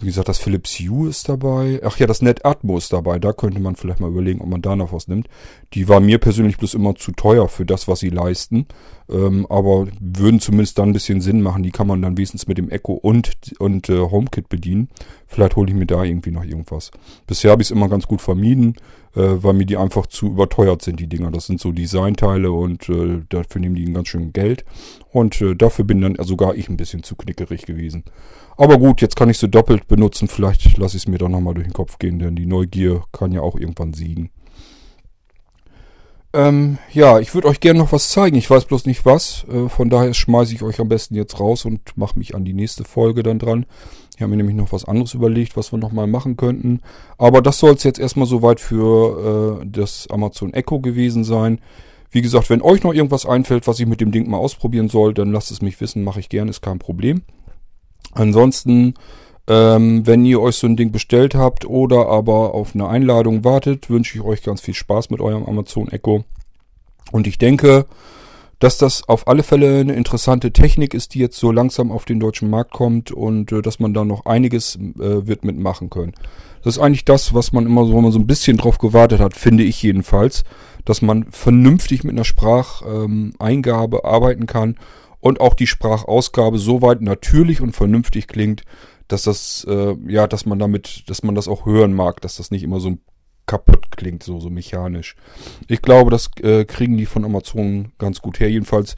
Wie 0.01 0.07
gesagt, 0.07 0.29
das 0.29 0.39
Philips 0.39 0.79
Hue 0.81 1.09
ist 1.09 1.29
dabei. 1.29 1.81
Ach 1.85 1.97
ja, 1.99 2.07
das 2.07 2.23
NetAtmo 2.23 2.77
ist 2.77 2.93
dabei. 2.93 3.19
Da 3.19 3.33
könnte 3.33 3.61
man 3.61 3.77
vielleicht 3.77 4.01
mal 4.01 4.11
überlegen, 4.11 4.41
ob 4.41 4.49
man 4.49 4.63
da 4.63 4.77
noch 4.77 4.93
was 4.93 5.09
nimmt. 5.09 5.29
Die 5.75 5.89
war 5.89 6.01
mir 6.01 6.19
persönlich 6.19 6.59
bloß 6.59 6.75
immer 6.75 6.95
zu 6.95 7.13
teuer 7.13 7.49
für 7.49 7.65
das, 7.65 7.89
was 7.89 8.01
sie 8.01 8.11
leisten. 8.11 8.67
Ähm, 9.11 9.47
aber 9.49 9.89
würden 10.01 10.41
zumindest 10.41 10.79
dann 10.79 10.91
ein 10.91 10.93
bisschen 10.93 11.21
Sinn 11.21 11.43
machen. 11.43 11.63
Die 11.63 11.71
kann 11.71 11.87
man 11.87 12.03
dann 12.03 12.17
wenigstens 12.17 12.47
mit 12.47 12.59
dem 12.59 12.71
Echo 12.71 12.93
und, 12.93 13.33
und 13.59 13.89
äh, 13.89 13.99
HomeKit 13.99 14.49
bedienen. 14.49 14.89
Vielleicht 15.27 15.57
hole 15.57 15.71
ich 15.71 15.77
mir 15.77 15.87
da 15.87 16.03
irgendwie 16.05 16.31
noch 16.31 16.45
irgendwas. 16.45 16.91
Bisher 17.27 17.51
habe 17.51 17.63
ich 17.63 17.69
es 17.69 17.73
immer 17.73 17.89
ganz 17.89 18.07
gut 18.07 18.21
vermieden, 18.21 18.75
äh, 19.15 19.21
weil 19.21 19.55
mir 19.55 19.67
die 19.67 19.77
einfach 19.77 20.07
zu 20.07 20.27
überteuert 20.27 20.83
sind, 20.83 21.01
die 21.01 21.07
Dinger. 21.07 21.31
Das 21.31 21.47
sind 21.47 21.61
so 21.61 21.73
Designteile 21.73 22.51
und 22.53 22.89
äh, 22.89 23.23
dafür 23.29 23.61
nehmen 23.61 23.75
die 23.75 23.93
ganz 23.93 24.09
schön 24.09 24.33
Geld. 24.33 24.65
Und 25.11 25.41
äh, 25.41 25.55
dafür 25.55 25.85
bin 25.85 26.01
dann 26.01 26.17
sogar 26.21 26.55
ich 26.55 26.69
ein 26.69 26.77
bisschen 26.77 27.03
zu 27.03 27.17
knickerig 27.17 27.67
gewesen. 27.67 28.05
Aber 28.57 28.79
gut, 28.79 29.01
jetzt 29.01 29.17
kann 29.17 29.31
ich 29.31 29.39
sie 29.39 29.49
doppelt 29.49 29.89
benutzen. 29.89 30.29
Vielleicht 30.29 30.77
lasse 30.77 30.97
ich 30.97 31.05
es 31.05 31.09
mir 31.09 31.19
doch 31.19 31.29
nochmal 31.29 31.55
durch 31.55 31.67
den 31.67 31.73
Kopf 31.73 31.99
gehen, 31.99 32.19
denn 32.19 32.37
die 32.37 32.47
Neugier 32.47 33.03
kann 33.13 33.33
ja 33.33 33.41
auch 33.41 33.57
irgendwann 33.57 33.93
siegen. 33.93 34.31
Ähm, 36.35 36.79
ja, 36.93 37.21
ich 37.21 37.35
würde 37.35 37.49
euch 37.49 37.61
gerne 37.61 37.81
noch 37.81 37.93
was 37.93 38.09
zeigen. 38.09 38.37
Ich 38.37 38.49
weiß 38.49 38.65
bloß 38.65 38.87
nicht 38.87 39.05
was. 39.05 39.45
Äh, 39.53 39.69
von 39.69 39.91
daher 39.91 40.15
schmeiße 40.15 40.55
ich 40.55 40.63
euch 40.63 40.81
am 40.81 40.89
besten 40.89 41.15
jetzt 41.15 41.39
raus 41.39 41.65
und 41.65 41.97
mache 41.97 42.19
mich 42.19 42.35
an 42.35 42.45
die 42.45 42.55
nächste 42.55 42.85
Folge 42.85 43.23
dann 43.23 43.39
dran. 43.39 43.67
Ich 44.15 44.23
habe 44.23 44.31
mir 44.31 44.37
nämlich 44.37 44.57
noch 44.57 44.73
was 44.73 44.85
anderes 44.85 45.15
überlegt, 45.15 45.57
was 45.57 45.73
wir 45.73 45.79
nochmal 45.79 46.07
machen 46.07 46.37
könnten. 46.37 46.81
Aber 47.19 47.43
das 47.43 47.59
soll 47.59 47.75
es 47.75 47.83
jetzt 47.83 47.99
erstmal 47.99 48.27
soweit 48.27 48.61
für 48.61 49.61
äh, 49.61 49.67
das 49.67 50.07
Amazon 50.11 50.55
Echo 50.55 50.81
gewesen 50.81 51.25
sein. 51.25 51.61
Wie 52.11 52.23
gesagt, 52.23 52.51
wenn 52.51 52.63
euch 52.63 52.83
noch 52.83 52.93
irgendwas 52.95 53.27
einfällt, 53.27 53.67
was 53.67 53.81
ich 53.81 53.87
mit 53.87 54.01
dem 54.01 54.13
Ding 54.13 54.29
mal 54.29 54.39
ausprobieren 54.39 54.89
soll, 54.89 55.15
dann 55.15 55.33
lasst 55.33 55.51
es 55.51 55.63
mich 55.63 55.81
wissen, 55.81 56.05
mache 56.05 56.21
ich 56.21 56.29
gerne, 56.29 56.51
ist 56.51 56.61
kein 56.61 56.79
Problem. 56.79 57.23
Ansonsten, 58.13 58.95
ähm, 59.49 60.07
wenn 60.07 60.25
ihr 60.25 60.41
euch 60.41 60.57
so 60.57 60.67
ein 60.67 60.77
Ding 60.77 60.93
bestellt 60.93 61.35
habt 61.35 61.65
oder 61.65 62.09
aber 62.09 62.55
auf 62.55 62.75
eine 62.75 62.89
Einladung 62.89 63.45
wartet, 63.45 63.91
wünsche 63.91 64.19
ich 64.19 64.25
euch 64.25 64.43
ganz 64.43 64.61
viel 64.61 64.75
Spaß 64.75 65.11
mit 65.11 65.21
eurem 65.21 65.45
Amazon 65.45 65.89
Echo. 65.89 66.25
Und 67.11 67.27
ich 67.27 67.39
denke, 67.39 67.87
dass 68.63 68.79
das 68.79 69.09
auf 69.09 69.27
alle 69.27 69.43
Fälle 69.43 69.81
eine 69.81 69.95
interessante 69.95 70.53
Technik 70.53 70.95
ist, 70.95 71.15
die 71.15 71.19
jetzt 71.19 71.37
so 71.37 71.51
langsam 71.51 71.91
auf 71.91 72.05
den 72.05 72.21
deutschen 72.21 72.49
Markt 72.49 72.73
kommt 72.73 73.11
und 73.11 73.51
äh, 73.51 73.61
dass 73.61 73.81
man 73.81 73.93
da 73.93 74.05
noch 74.05 74.27
einiges 74.27 74.77
äh, 74.77 75.27
wird 75.27 75.45
mitmachen 75.45 75.91
können. 75.91 76.13
Das 76.63 76.77
ist 76.77 76.83
eigentlich 76.83 77.05
das, 77.05 77.35
was 77.35 77.53
man 77.53 77.67
immer 77.67 77.85
so, 77.87 78.01
man 78.01 78.13
so 78.13 78.21
ein 78.21 78.29
bisschen 78.29 78.57
drauf 78.57 78.79
gewartet 78.79 79.19
hat, 79.21 79.35
finde 79.35 79.65
ich 79.65 79.83
jedenfalls, 79.83 80.45
dass 80.85 81.03
man 81.03 81.25
vernünftig 81.31 82.05
mit 82.05 82.13
einer 82.13 82.25
Spracheingabe 82.25 83.97
ähm, 83.97 84.05
arbeiten 84.05 84.47
kann 84.47 84.77
und 85.19 85.41
auch 85.41 85.55
die 85.55 85.67
Sprachausgabe 85.67 86.59
soweit 86.59 87.01
natürlich 87.01 87.61
und 87.61 87.75
vernünftig 87.75 88.29
klingt, 88.29 88.63
dass 89.13 89.23
das, 89.23 89.67
äh, 89.69 89.95
ja, 90.09 90.27
dass 90.27 90.47
man 90.47 90.59
damit, 90.59 91.05
dass 91.09 91.23
man 91.23 91.35
das 91.35 91.49
auch 91.49 91.67
hören 91.67 91.93
mag, 91.93 92.21
dass 92.21 92.37
das 92.37 92.51
nicht 92.51 92.63
immer 92.63 92.81
so 92.81 92.97
kaputt 93.47 93.97
klingt, 93.97 94.23
so, 94.23 94.41
so 94.41 94.51
mechanisch. 94.51 95.17
Ich 95.69 95.83
glaube, 95.83 96.11
das 96.11 96.31
äh, 96.43 96.65
kriegen 96.65 96.97
die 96.97 97.07
von 97.07 97.25
Amazon 97.25 97.93
ganz 97.99 98.21
gut 98.21 98.41
her. 98.41 98.51
Jedenfalls 98.51 98.97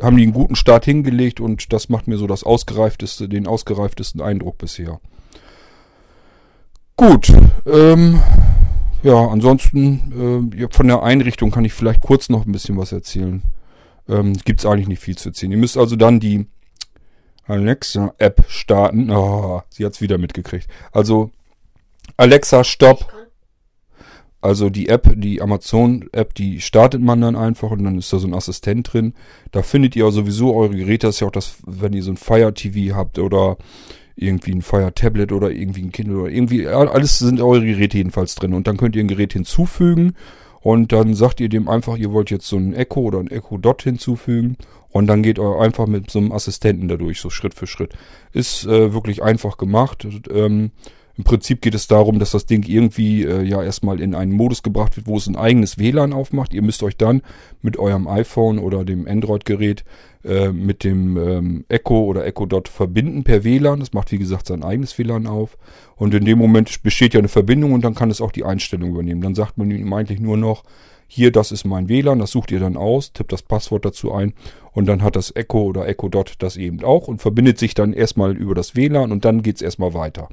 haben 0.00 0.16
die 0.16 0.22
einen 0.22 0.32
guten 0.32 0.56
Start 0.56 0.84
hingelegt 0.84 1.40
und 1.40 1.72
das 1.72 1.88
macht 1.88 2.06
mir 2.06 2.18
so 2.18 2.26
das 2.26 2.44
ausgereifteste, 2.44 3.28
den 3.28 3.46
ausgereiftesten 3.46 4.20
Eindruck 4.20 4.58
bisher. 4.58 5.00
Gut, 6.96 7.32
ähm, 7.66 8.20
ja, 9.02 9.26
ansonsten 9.26 10.52
äh, 10.56 10.68
von 10.70 10.88
der 10.88 11.02
Einrichtung 11.02 11.50
kann 11.50 11.64
ich 11.64 11.72
vielleicht 11.72 12.02
kurz 12.02 12.28
noch 12.28 12.46
ein 12.46 12.52
bisschen 12.52 12.76
was 12.76 12.92
erzählen 12.92 13.42
ähm, 14.08 14.34
gibt 14.44 14.60
es 14.60 14.66
eigentlich 14.66 14.88
nicht 14.88 15.02
viel 15.02 15.16
zu 15.16 15.28
erzählen. 15.28 15.52
Ihr 15.52 15.58
müsst 15.58 15.76
also 15.76 15.96
dann 15.96 16.20
die 16.20 16.46
Alexa-App 17.48 18.44
starten. 18.48 19.10
Oh, 19.10 19.62
sie 19.70 19.84
hat 19.84 19.94
es 19.94 20.00
wieder 20.00 20.18
mitgekriegt. 20.18 20.68
Also 20.92 21.30
Alexa, 22.16 22.62
stopp. 22.64 23.12
Also 24.40 24.70
die 24.70 24.88
App, 24.88 25.12
die 25.16 25.42
Amazon-App, 25.42 26.32
die 26.34 26.60
startet 26.60 27.00
man 27.00 27.20
dann 27.20 27.34
einfach 27.34 27.72
und 27.72 27.82
dann 27.82 27.98
ist 27.98 28.12
da 28.12 28.18
so 28.18 28.28
ein 28.28 28.34
Assistent 28.34 28.92
drin. 28.92 29.14
Da 29.50 29.62
findet 29.62 29.96
ihr 29.96 30.08
sowieso 30.12 30.54
eure 30.54 30.76
Geräte. 30.76 31.08
Das 31.08 31.16
ist 31.16 31.20
ja 31.20 31.26
auch 31.26 31.32
das, 31.32 31.56
wenn 31.66 31.92
ihr 31.92 32.04
so 32.04 32.12
ein 32.12 32.16
Fire 32.16 32.54
TV 32.54 32.94
habt 32.94 33.18
oder 33.18 33.56
irgendwie 34.14 34.52
ein 34.52 34.62
Fire 34.62 34.92
Tablet 34.94 35.32
oder 35.32 35.50
irgendwie 35.50 35.82
ein 35.82 35.92
Kindle 35.92 36.18
oder 36.18 36.30
irgendwie, 36.30 36.68
alles 36.68 37.18
sind 37.18 37.40
eure 37.40 37.64
Geräte 37.64 37.96
jedenfalls 37.96 38.36
drin. 38.36 38.54
Und 38.54 38.68
dann 38.68 38.76
könnt 38.76 38.94
ihr 38.94 39.02
ein 39.02 39.08
Gerät 39.08 39.32
hinzufügen 39.32 40.14
und 40.60 40.92
dann 40.92 41.14
sagt 41.14 41.40
ihr 41.40 41.48
dem 41.48 41.68
einfach, 41.68 41.96
ihr 41.96 42.12
wollt 42.12 42.30
jetzt 42.30 42.46
so 42.46 42.56
ein 42.56 42.74
Echo 42.74 43.00
oder 43.00 43.20
ein 43.20 43.30
Echo 43.30 43.58
Dot 43.58 43.82
hinzufügen. 43.82 44.56
Und 44.90 45.06
dann 45.06 45.22
geht 45.22 45.38
ihr 45.38 45.60
einfach 45.60 45.86
mit 45.86 46.10
so 46.10 46.18
einem 46.18 46.32
Assistenten 46.32 46.88
dadurch, 46.88 47.20
so 47.20 47.28
Schritt 47.30 47.54
für 47.54 47.66
Schritt. 47.66 47.92
Ist 48.32 48.64
äh, 48.64 48.92
wirklich 48.94 49.22
einfach 49.22 49.58
gemacht. 49.58 50.06
Ähm, 50.30 50.70
Im 51.18 51.24
Prinzip 51.24 51.60
geht 51.60 51.74
es 51.74 51.88
darum, 51.88 52.20
dass 52.20 52.30
das 52.30 52.46
Ding 52.46 52.62
irgendwie 52.62 53.24
äh, 53.24 53.42
ja 53.42 53.60
erstmal 53.60 54.00
in 54.00 54.14
einen 54.14 54.30
Modus 54.30 54.62
gebracht 54.62 54.96
wird, 54.96 55.08
wo 55.08 55.16
es 55.16 55.26
ein 55.26 55.34
eigenes 55.34 55.76
WLAN 55.76 56.12
aufmacht. 56.12 56.54
Ihr 56.54 56.62
müsst 56.62 56.80
euch 56.84 56.96
dann 56.96 57.22
mit 57.60 57.76
eurem 57.76 58.06
iPhone 58.06 58.60
oder 58.60 58.84
dem 58.84 59.08
Android-Gerät 59.08 59.84
äh, 60.24 60.50
mit 60.52 60.84
dem 60.84 61.16
ähm, 61.16 61.64
Echo 61.68 62.04
oder 62.04 62.24
Echo 62.24 62.46
Dot 62.46 62.68
verbinden 62.68 63.24
per 63.24 63.42
WLAN. 63.42 63.80
Das 63.80 63.92
macht 63.92 64.12
wie 64.12 64.18
gesagt 64.18 64.46
sein 64.46 64.62
eigenes 64.62 64.96
WLAN 64.96 65.26
auf. 65.26 65.58
Und 65.96 66.14
in 66.14 66.24
dem 66.24 66.38
Moment 66.38 66.84
besteht 66.84 67.14
ja 67.14 67.18
eine 67.18 67.26
Verbindung 67.26 67.72
und 67.72 67.84
dann 67.84 67.96
kann 67.96 68.12
es 68.12 68.20
auch 68.20 68.30
die 68.30 68.44
Einstellung 68.44 68.90
übernehmen. 68.90 69.20
Dann 69.20 69.34
sagt 69.34 69.58
man 69.58 69.72
ihm 69.72 69.92
eigentlich 69.92 70.20
nur 70.20 70.36
noch, 70.36 70.62
hier, 71.08 71.32
das 71.32 71.52
ist 71.52 71.64
mein 71.64 71.88
WLAN, 71.88 72.18
das 72.18 72.32
sucht 72.32 72.52
ihr 72.52 72.60
dann 72.60 72.76
aus, 72.76 73.12
tippt 73.12 73.32
das 73.32 73.42
Passwort 73.42 73.86
dazu 73.86 74.12
ein 74.12 74.34
und 74.72 74.86
dann 74.86 75.02
hat 75.02 75.16
das 75.16 75.34
Echo 75.34 75.62
oder 75.62 75.88
Echo 75.88 76.08
Dot 76.08 76.34
das 76.38 76.56
eben 76.56 76.84
auch 76.84 77.08
und 77.08 77.22
verbindet 77.22 77.58
sich 77.58 77.74
dann 77.74 77.94
erstmal 77.94 78.36
über 78.36 78.54
das 78.54 78.76
WLAN 78.76 79.10
und 79.10 79.24
dann 79.24 79.42
geht's 79.42 79.62
erstmal 79.62 79.94
weiter. 79.94 80.28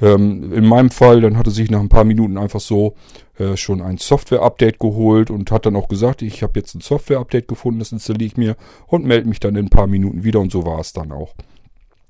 Ähm, 0.00 0.52
in 0.52 0.66
meinem 0.66 0.90
Fall, 0.90 1.22
dann 1.22 1.38
hatte 1.38 1.50
sich 1.50 1.70
nach 1.70 1.80
ein 1.80 1.88
paar 1.88 2.04
Minuten 2.04 2.36
einfach 2.36 2.60
so 2.60 2.94
äh, 3.38 3.56
schon 3.56 3.80
ein 3.80 3.96
Software-Update 3.96 4.78
geholt 4.78 5.30
und 5.30 5.50
hat 5.50 5.64
dann 5.64 5.74
auch 5.74 5.88
gesagt, 5.88 6.20
ich 6.20 6.42
habe 6.42 6.60
jetzt 6.60 6.74
ein 6.74 6.82
Software-Update 6.82 7.48
gefunden, 7.48 7.78
das 7.78 7.90
installiere 7.90 8.26
ich 8.26 8.36
mir 8.36 8.56
und 8.86 9.06
melde 9.06 9.28
mich 9.28 9.40
dann 9.40 9.56
in 9.56 9.66
ein 9.66 9.70
paar 9.70 9.86
Minuten 9.86 10.22
wieder 10.22 10.40
und 10.40 10.52
so 10.52 10.66
war 10.66 10.80
es 10.80 10.92
dann 10.92 11.12
auch. 11.12 11.34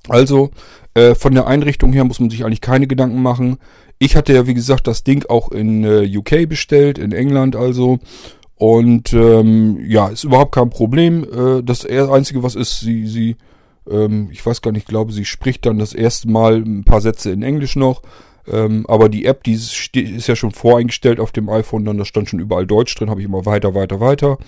Also 0.08 0.50
äh, 0.94 1.14
von 1.14 1.34
der 1.34 1.46
Einrichtung 1.46 1.92
her 1.92 2.04
muss 2.04 2.20
man 2.20 2.30
sich 2.30 2.44
eigentlich 2.44 2.60
keine 2.60 2.86
Gedanken 2.86 3.22
machen. 3.22 3.58
Ich 3.98 4.16
hatte 4.16 4.32
ja, 4.32 4.46
wie 4.46 4.54
gesagt, 4.54 4.86
das 4.86 5.04
Ding 5.04 5.24
auch 5.28 5.50
in 5.50 5.84
äh, 5.84 6.10
UK 6.16 6.48
bestellt, 6.48 6.98
in 6.98 7.12
England 7.12 7.54
also. 7.54 7.98
Und 8.56 9.12
ähm, 9.12 9.80
ja, 9.86 10.08
ist 10.08 10.24
überhaupt 10.24 10.54
kein 10.54 10.70
Problem. 10.70 11.24
Äh, 11.24 11.62
das 11.62 11.86
Einzige, 11.86 12.42
was 12.42 12.54
ist, 12.54 12.80
sie, 12.80 13.06
sie, 13.06 13.36
ähm, 13.90 14.28
ich 14.32 14.44
weiß 14.44 14.62
gar 14.62 14.72
nicht, 14.72 14.82
ich 14.82 14.88
glaube, 14.88 15.12
sie 15.12 15.24
spricht 15.24 15.64
dann 15.64 15.78
das 15.78 15.94
erste 15.94 16.28
Mal 16.28 16.56
ein 16.56 16.84
paar 16.84 17.00
Sätze 17.00 17.30
in 17.30 17.42
Englisch 17.42 17.76
noch. 17.76 18.02
Ähm, 18.50 18.84
aber 18.88 19.08
die 19.08 19.24
App, 19.26 19.44
die 19.44 19.52
ist, 19.52 19.94
ist, 19.94 20.26
ja 20.26 20.36
schon 20.36 20.50
voreingestellt 20.50 21.20
auf 21.20 21.32
dem 21.32 21.48
iPhone, 21.48 21.84
dann 21.84 21.98
da 21.98 22.04
stand 22.04 22.28
schon 22.28 22.40
überall 22.40 22.66
Deutsch 22.66 22.94
drin, 22.94 23.10
habe 23.10 23.20
ich 23.20 23.26
immer 23.26 23.46
weiter, 23.46 23.74
weiter, 23.74 24.00
weiter. 24.00 24.38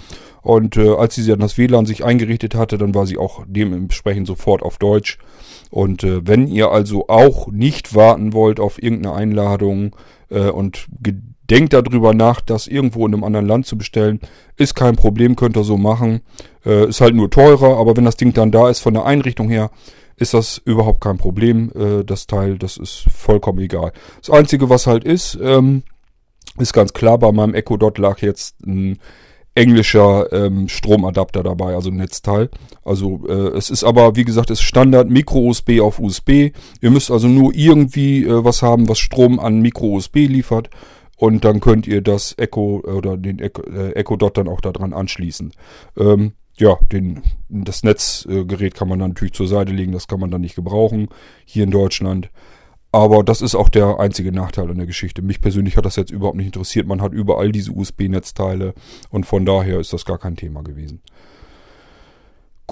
Und 0.43 0.77
äh, 0.77 0.91
als 0.91 1.15
sie 1.15 1.27
dann 1.27 1.39
das 1.39 1.57
WLAN 1.57 1.87
sich 1.87 2.05
eingerichtet 2.05 2.55
hatte, 2.55 2.79
dann 2.79 2.95
war 2.95 3.07
sie 3.07 3.19
auch 3.19 3.45
dementsprechend 3.47 4.27
sofort 4.27 4.63
auf 4.63 4.79
Deutsch. 4.79 5.19
Und 5.71 6.03
äh, 6.03 6.27
wenn 6.27 6.49
ihr 6.49 6.71
also 6.71 7.09
auch 7.09 7.47
nicht 7.49 7.95
warten 7.95 8.33
wollt 8.33 8.59
auf 8.59 8.83
irgendeine 8.83 9.15
Einladung 9.15 9.95
äh, 10.31 10.51
und 10.51 10.87
denkt 11.49 11.73
darüber 11.73 12.13
nach, 12.15 12.41
das 12.41 12.67
irgendwo 12.67 13.07
in 13.07 13.15
einem 13.15 13.25
anderen 13.25 13.47
Land 13.47 13.67
zu 13.67 13.79
bestellen, 13.79 14.21
ist 14.57 14.75
kein 14.75 14.97
Problem, 14.97 15.37
könnt 15.37 15.57
ihr 15.57 15.65
so 15.65 15.77
machen. 15.77 16.23
Äh, 16.65 16.89
ist 16.89 17.01
halt 17.01 17.15
nur 17.15 17.31
teurer, 17.31 17.77
aber 17.79 17.97
wenn 17.97 18.05
das 18.05 18.17
Ding 18.17 18.33
dann 18.33 18.51
da 18.51 18.69
ist 18.69 18.81
von 18.81 18.95
der 18.95 19.05
Einrichtung 19.05 19.49
her, 19.49 19.71
ist 20.17 20.35
das 20.35 20.59
überhaupt 20.65 21.01
kein 21.01 21.19
Problem. 21.19 21.71
Äh, 21.75 22.05
das 22.05 22.27
Teil, 22.27 22.59
das 22.59 22.77
ist 22.77 23.05
vollkommen 23.15 23.59
egal. 23.61 23.93
Das 24.21 24.31
Einzige, 24.31 24.69
was 24.69 24.87
halt 24.87 25.05
ist, 25.05 25.39
ähm, 25.43 25.83
ist 26.59 26.73
ganz 26.73 26.93
klar, 26.93 27.19
bei 27.19 27.33
meinem 27.33 27.55
Echo 27.55 27.77
Dot 27.77 27.99
lag 27.99 28.21
jetzt 28.21 28.61
ein 28.67 28.99
englischer 29.55 30.33
ähm, 30.33 30.69
Stromadapter 30.69 31.43
dabei, 31.43 31.75
also 31.75 31.91
Netzteil. 31.91 32.49
Also 32.85 33.27
äh, 33.29 33.57
es 33.57 33.71
ist 33.71 33.85
aber, 33.85 34.17
wie 34.17 34.25
gesagt, 34.25 34.51
es 34.51 34.61
ist 34.61 34.65
Standard 34.65 35.11
Micro-USB 35.11 35.81
auf 35.81 35.99
USB. 35.99 36.53
Ihr 36.81 36.91
müsst 36.91 37.11
also 37.11 37.29
nur 37.29 37.55
irgendwie 37.55 38.25
äh, 38.25 38.45
was 38.45 38.63
haben, 38.63 38.89
was 38.89 38.99
Strom 38.99 39.39
an 39.39 39.61
Micro-USB 39.61 40.17
liefert. 40.27 40.71
Und 41.17 41.45
dann 41.45 41.61
könnt 41.61 41.87
ihr 41.87 42.01
das 42.01 42.35
Echo 42.39 42.81
oder 42.81 43.17
den 43.17 43.39
Echo, 43.39 43.63
äh, 43.63 43.93
Echo 43.93 44.17
Dot 44.17 44.39
dann 44.39 44.49
auch 44.49 44.61
daran 44.61 44.93
anschließen. 44.93 45.53
Ähm, 45.99 46.33
ja, 46.57 46.77
den, 46.91 47.23
das 47.49 47.83
Netzgerät 47.83 48.75
kann 48.75 48.89
man 48.89 48.99
dann 48.99 49.11
natürlich 49.11 49.35
zur 49.35 49.49
Seite 49.49 49.73
legen, 49.73 49.93
das 49.93 50.07
kann 50.07 50.21
man 50.21 50.31
dann 50.31 50.43
nicht 50.43 50.55
gebrauchen 50.55 51.09
hier 51.45 51.65
in 51.65 51.71
Deutschland. 51.71 52.31
Aber 52.95 53.25
das 53.25 53.41
ist 53.41 53.55
auch 53.55 53.71
der 53.71 54.01
einzige 54.01 54.33
Nachteil 54.33 54.71
an 54.71 54.77
der 54.77 54.87
Geschichte. 54.87 55.23
Mich 55.23 55.41
persönlich 55.41 55.79
hat 55.79 55.87
das 55.87 55.97
jetzt 55.97 56.11
überhaupt 56.11 56.37
nicht 56.37 56.47
interessiert. 56.47 56.87
Man 56.87 57.01
hat 57.01 57.13
überall 57.13 57.51
diese 57.51 57.73
USB-Netzteile 57.73 58.75
und 59.09 59.25
von 59.25 59.47
daher 59.47 59.81
ist 59.81 59.95
das 59.95 60.05
gar 60.05 60.19
kein 60.19 60.37
Thema 60.37 60.63
gewesen. 60.63 61.01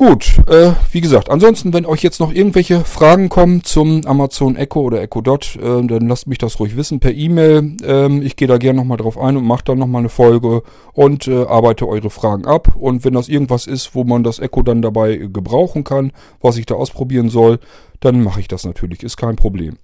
Gut, 0.00 0.38
äh, 0.48 0.72
wie 0.92 1.02
gesagt, 1.02 1.28
ansonsten, 1.28 1.74
wenn 1.74 1.84
euch 1.84 2.02
jetzt 2.02 2.20
noch 2.20 2.32
irgendwelche 2.32 2.84
Fragen 2.84 3.28
kommen 3.28 3.64
zum 3.64 4.00
Amazon 4.06 4.56
Echo 4.56 4.80
oder 4.80 5.02
Echo 5.02 5.20
Dot, 5.20 5.56
äh, 5.56 5.82
dann 5.86 6.08
lasst 6.08 6.26
mich 6.26 6.38
das 6.38 6.58
ruhig 6.58 6.74
wissen 6.74 7.00
per 7.00 7.12
E-Mail. 7.12 7.76
Ähm, 7.84 8.22
ich 8.22 8.36
gehe 8.36 8.48
da 8.48 8.56
gerne 8.56 8.78
nochmal 8.78 8.96
drauf 8.96 9.18
ein 9.18 9.36
und 9.36 9.44
mache 9.44 9.64
dann 9.66 9.78
nochmal 9.78 9.98
eine 9.98 10.08
Folge 10.08 10.62
und 10.94 11.28
äh, 11.28 11.44
arbeite 11.44 11.86
eure 11.86 12.08
Fragen 12.08 12.46
ab. 12.46 12.76
Und 12.76 13.04
wenn 13.04 13.12
das 13.12 13.28
irgendwas 13.28 13.66
ist, 13.66 13.94
wo 13.94 14.04
man 14.04 14.24
das 14.24 14.38
Echo 14.38 14.62
dann 14.62 14.80
dabei 14.80 15.16
gebrauchen 15.16 15.84
kann, 15.84 16.12
was 16.40 16.56
ich 16.56 16.64
da 16.64 16.76
ausprobieren 16.76 17.28
soll, 17.28 17.58
dann 18.00 18.22
mache 18.22 18.40
ich 18.40 18.48
das 18.48 18.64
natürlich, 18.64 19.02
ist 19.02 19.18
kein 19.18 19.36
Problem. 19.36 19.76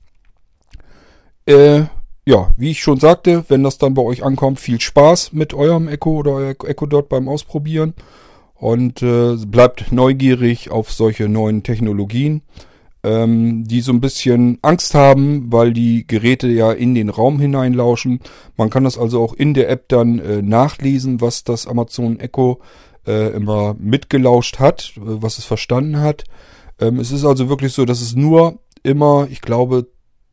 Äh, 1.45 1.83
ja, 2.25 2.49
wie 2.57 2.71
ich 2.71 2.81
schon 2.81 3.01
sagte, 3.01 3.45
wenn 3.49 3.63
das 3.63 3.77
dann 3.77 3.93
bei 3.93 4.01
euch 4.01 4.25
ankommt, 4.25 4.61
viel 4.61 4.81
Spaß 4.81 5.35
mit 5.35 5.53
eurem 5.53 5.89
Echo 5.89 6.13
oder 6.13 6.55
Echo 6.65 6.87
Dot 6.87 7.11
beim 7.11 7.29
Ausprobieren 7.29 7.93
und 8.59 9.03
äh, 9.03 9.37
bleibt 9.47 9.93
neugierig 9.93 10.71
auf 10.71 10.93
solche 10.93 11.29
neuen 11.29 11.63
Technologien, 11.63 12.43
ähm, 13.03 13.65
die 13.65 13.81
so 13.81 13.93
ein 13.93 14.01
bisschen 14.01 14.59
Angst 14.63 14.95
haben, 14.95 15.53
weil 15.53 15.73
die 15.73 16.07
Geräte 16.07 16.49
ja 16.49 16.73
in 16.73 16.95
den 16.95 17.11
Raum 17.11 17.39
hineinlauschen. 17.39 18.21
Man 18.57 18.71
kann 18.71 18.85
das 18.85 18.99
also 18.99 19.23
auch 19.23 19.35
in 19.35 19.55
der 19.55 19.69
App 19.69 19.89
dann 19.89 20.19
äh, 20.19 20.43
nachlesen, 20.43 21.21
was 21.21 21.45
das 21.45 21.67
Amazon 21.67 22.19
Echo 22.19 22.61
äh, 23.07 23.29
immer 23.35 23.77
mitgelauscht 23.79 24.59
hat, 24.59 24.95
äh, 24.97 25.01
was 25.03 25.39
es 25.39 25.45
verstanden 25.45 26.01
hat. 26.01 26.25
Ähm, 26.81 26.99
es 26.99 27.13
ist 27.13 27.25
also 27.25 27.49
wirklich 27.49 27.73
so, 27.73 27.85
dass 27.85 28.01
es 28.01 28.17
nur 28.17 28.59
immer, 28.83 29.29
ich 29.31 29.43
glaube, 29.43 29.87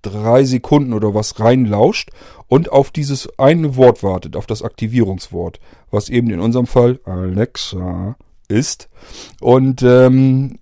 drei 0.04 0.44
Sekunden 0.44 0.94
oder 0.94 1.16
was 1.16 1.40
reinlauscht 1.40 2.12
und 2.48 2.72
auf 2.72 2.92
dieses 2.92 3.28
eine 3.40 3.76
Wort 3.76 4.04
wartet, 4.04 4.36
auf 4.36 4.46
das 4.46 4.62
Aktivierungswort, 4.62 5.60
was 5.90 6.10
eben 6.10 6.30
in 6.30 6.40
unserem 6.40 6.68
Fall 6.68 7.00
Alexa 7.06 8.16
ist. 8.48 8.90
Und 9.42 9.82
ähm, 9.82 10.60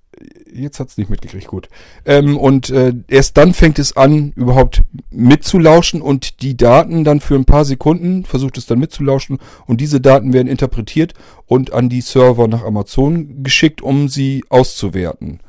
jetzt 0.53 0.79
hat's 0.79 0.97
nicht 0.97 1.09
mitgekriegt, 1.09 1.47
gut. 1.47 1.69
Ähm, 2.05 2.37
und 2.37 2.69
äh, 2.69 2.93
erst 3.07 3.37
dann 3.37 3.53
fängt 3.53 3.79
es 3.79 3.95
an, 3.95 4.33
überhaupt 4.35 4.83
mitzulauschen 5.09 6.01
und 6.01 6.41
die 6.41 6.57
Daten 6.57 7.03
dann 7.03 7.19
für 7.19 7.35
ein 7.35 7.45
paar 7.45 7.65
Sekunden 7.65 8.25
versucht 8.25 8.57
es 8.57 8.65
dann 8.65 8.79
mitzulauschen 8.79 9.39
und 9.65 9.81
diese 9.81 10.01
Daten 10.01 10.33
werden 10.33 10.47
interpretiert 10.47 11.13
und 11.45 11.73
an 11.73 11.89
die 11.89 12.01
Server 12.01 12.47
nach 12.47 12.63
Amazon 12.63 13.43
geschickt, 13.43 13.81
um 13.81 14.09
sie 14.09 14.43
auszuwerten. 14.49 15.39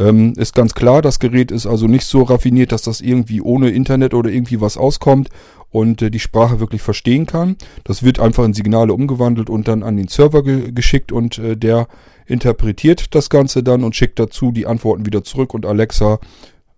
Ähm, 0.00 0.32
ist 0.36 0.54
ganz 0.54 0.72
klar, 0.72 1.02
das 1.02 1.18
Gerät 1.18 1.50
ist 1.50 1.66
also 1.66 1.86
nicht 1.86 2.06
so 2.06 2.22
raffiniert, 2.22 2.72
dass 2.72 2.80
das 2.80 3.02
irgendwie 3.02 3.42
ohne 3.42 3.68
Internet 3.68 4.14
oder 4.14 4.30
irgendwie 4.30 4.62
was 4.62 4.78
auskommt 4.78 5.28
und 5.68 6.00
äh, 6.00 6.10
die 6.10 6.20
Sprache 6.20 6.58
wirklich 6.58 6.80
verstehen 6.80 7.26
kann. 7.26 7.56
Das 7.84 8.02
wird 8.02 8.18
einfach 8.18 8.44
in 8.44 8.54
Signale 8.54 8.94
umgewandelt 8.94 9.50
und 9.50 9.68
dann 9.68 9.82
an 9.82 9.98
den 9.98 10.08
Server 10.08 10.42
ge 10.42 10.72
geschickt 10.72 11.12
und 11.12 11.36
äh, 11.38 11.54
der 11.54 11.86
interpretiert 12.24 13.14
das 13.14 13.28
Ganze 13.28 13.62
dann 13.62 13.84
und 13.84 13.94
schickt 13.94 14.18
dazu 14.18 14.52
die 14.52 14.66
Antworten 14.66 15.04
wieder 15.04 15.22
zurück 15.22 15.52
und 15.52 15.66
Alexa, 15.66 16.18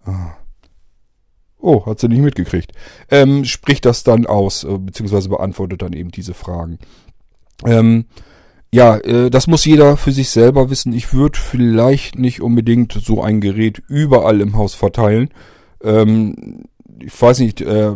ah, 0.05 0.33
oh, 1.61 1.87
hat 1.87 2.01
sie 2.01 2.09
nicht 2.09 2.23
mitgekriegt, 2.23 2.73
ähm, 3.09 3.45
spricht 3.45 3.85
das 3.85 4.03
dann 4.03 4.27
aus, 4.27 4.65
äh, 4.65 4.79
beziehungsweise 4.79 5.29
beantwortet 5.29 5.83
dann 5.83 5.93
eben 5.93 6.11
diese 6.11 6.35
Fragen. 6.35 6.81
Ähm, 7.65 8.07
ja, 8.75 8.97
äh, 8.97 9.31
das 9.31 9.47
muss 9.47 9.65
jeder 9.65 9.97
für 9.97 10.13
sich 10.13 10.31
selber 10.31 10.71
wissen. 10.71 10.93
Ich 10.93 11.13
würde 11.13 11.39
vielleicht 11.39 12.19
nicht 12.19 12.41
unbedingt 12.41 12.93
so 12.93 13.23
ein 13.23 13.41
Gerät 13.41 13.83
überall 13.87 14.41
im 14.41 14.57
Haus 14.57 14.75
verteilen. 14.75 15.29
Ähm, 15.85 16.65
ich 16.99 17.21
weiß 17.21 17.41
nicht, 17.41 17.61
äh, 17.61 17.93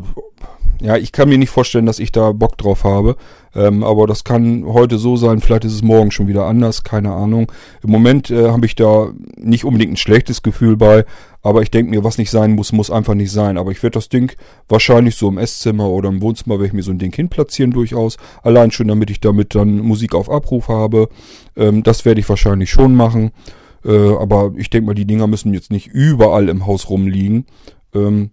ja, 0.80 0.96
ich 0.96 1.12
kann 1.12 1.28
mir 1.28 1.38
nicht 1.38 1.50
vorstellen, 1.50 1.86
dass 1.86 1.98
ich 1.98 2.12
da 2.12 2.32
Bock 2.32 2.58
drauf 2.58 2.84
habe. 2.84 3.16
Ähm, 3.56 3.82
aber 3.82 4.06
das 4.06 4.22
kann 4.22 4.64
heute 4.66 4.98
so 4.98 5.16
sein, 5.16 5.40
vielleicht 5.40 5.64
ist 5.64 5.72
es 5.72 5.82
morgen 5.82 6.10
schon 6.10 6.28
wieder 6.28 6.44
anders, 6.44 6.84
keine 6.84 7.12
Ahnung. 7.12 7.50
Im 7.82 7.90
Moment 7.90 8.30
äh, 8.30 8.50
habe 8.50 8.66
ich 8.66 8.76
da 8.76 9.12
nicht 9.38 9.64
unbedingt 9.64 9.94
ein 9.94 9.96
schlechtes 9.96 10.42
Gefühl 10.42 10.76
bei, 10.76 11.06
aber 11.42 11.62
ich 11.62 11.70
denke 11.70 11.90
mir, 11.90 12.04
was 12.04 12.18
nicht 12.18 12.30
sein 12.30 12.52
muss, 12.52 12.72
muss 12.72 12.90
einfach 12.90 13.14
nicht 13.14 13.32
sein. 13.32 13.56
Aber 13.56 13.70
ich 13.70 13.82
werde 13.82 13.94
das 13.94 14.10
Ding 14.10 14.32
wahrscheinlich 14.68 15.14
so 15.14 15.28
im 15.28 15.38
Esszimmer 15.38 15.88
oder 15.88 16.10
im 16.10 16.20
Wohnzimmer, 16.20 16.56
werde 16.56 16.66
ich 16.66 16.72
mir 16.74 16.82
so 16.82 16.90
ein 16.90 16.98
Ding 16.98 17.14
hinplatzieren 17.14 17.70
durchaus. 17.70 18.18
Allein 18.42 18.72
schon, 18.72 18.88
damit 18.88 19.10
ich 19.10 19.20
damit 19.20 19.54
dann 19.54 19.78
Musik 19.78 20.14
auf 20.14 20.28
Abruf 20.28 20.68
habe. 20.68 21.08
Ähm, 21.56 21.82
das 21.82 22.04
werde 22.04 22.20
ich 22.20 22.28
wahrscheinlich 22.28 22.70
schon 22.70 22.94
machen. 22.94 23.30
Äh, 23.86 24.16
aber 24.16 24.52
ich 24.56 24.68
denke 24.68 24.88
mal, 24.88 24.94
die 24.94 25.06
Dinger 25.06 25.28
müssen 25.28 25.54
jetzt 25.54 25.70
nicht 25.70 25.86
überall 25.86 26.50
im 26.50 26.66
Haus 26.66 26.90
rumliegen. 26.90 27.46
Ähm, 27.94 28.30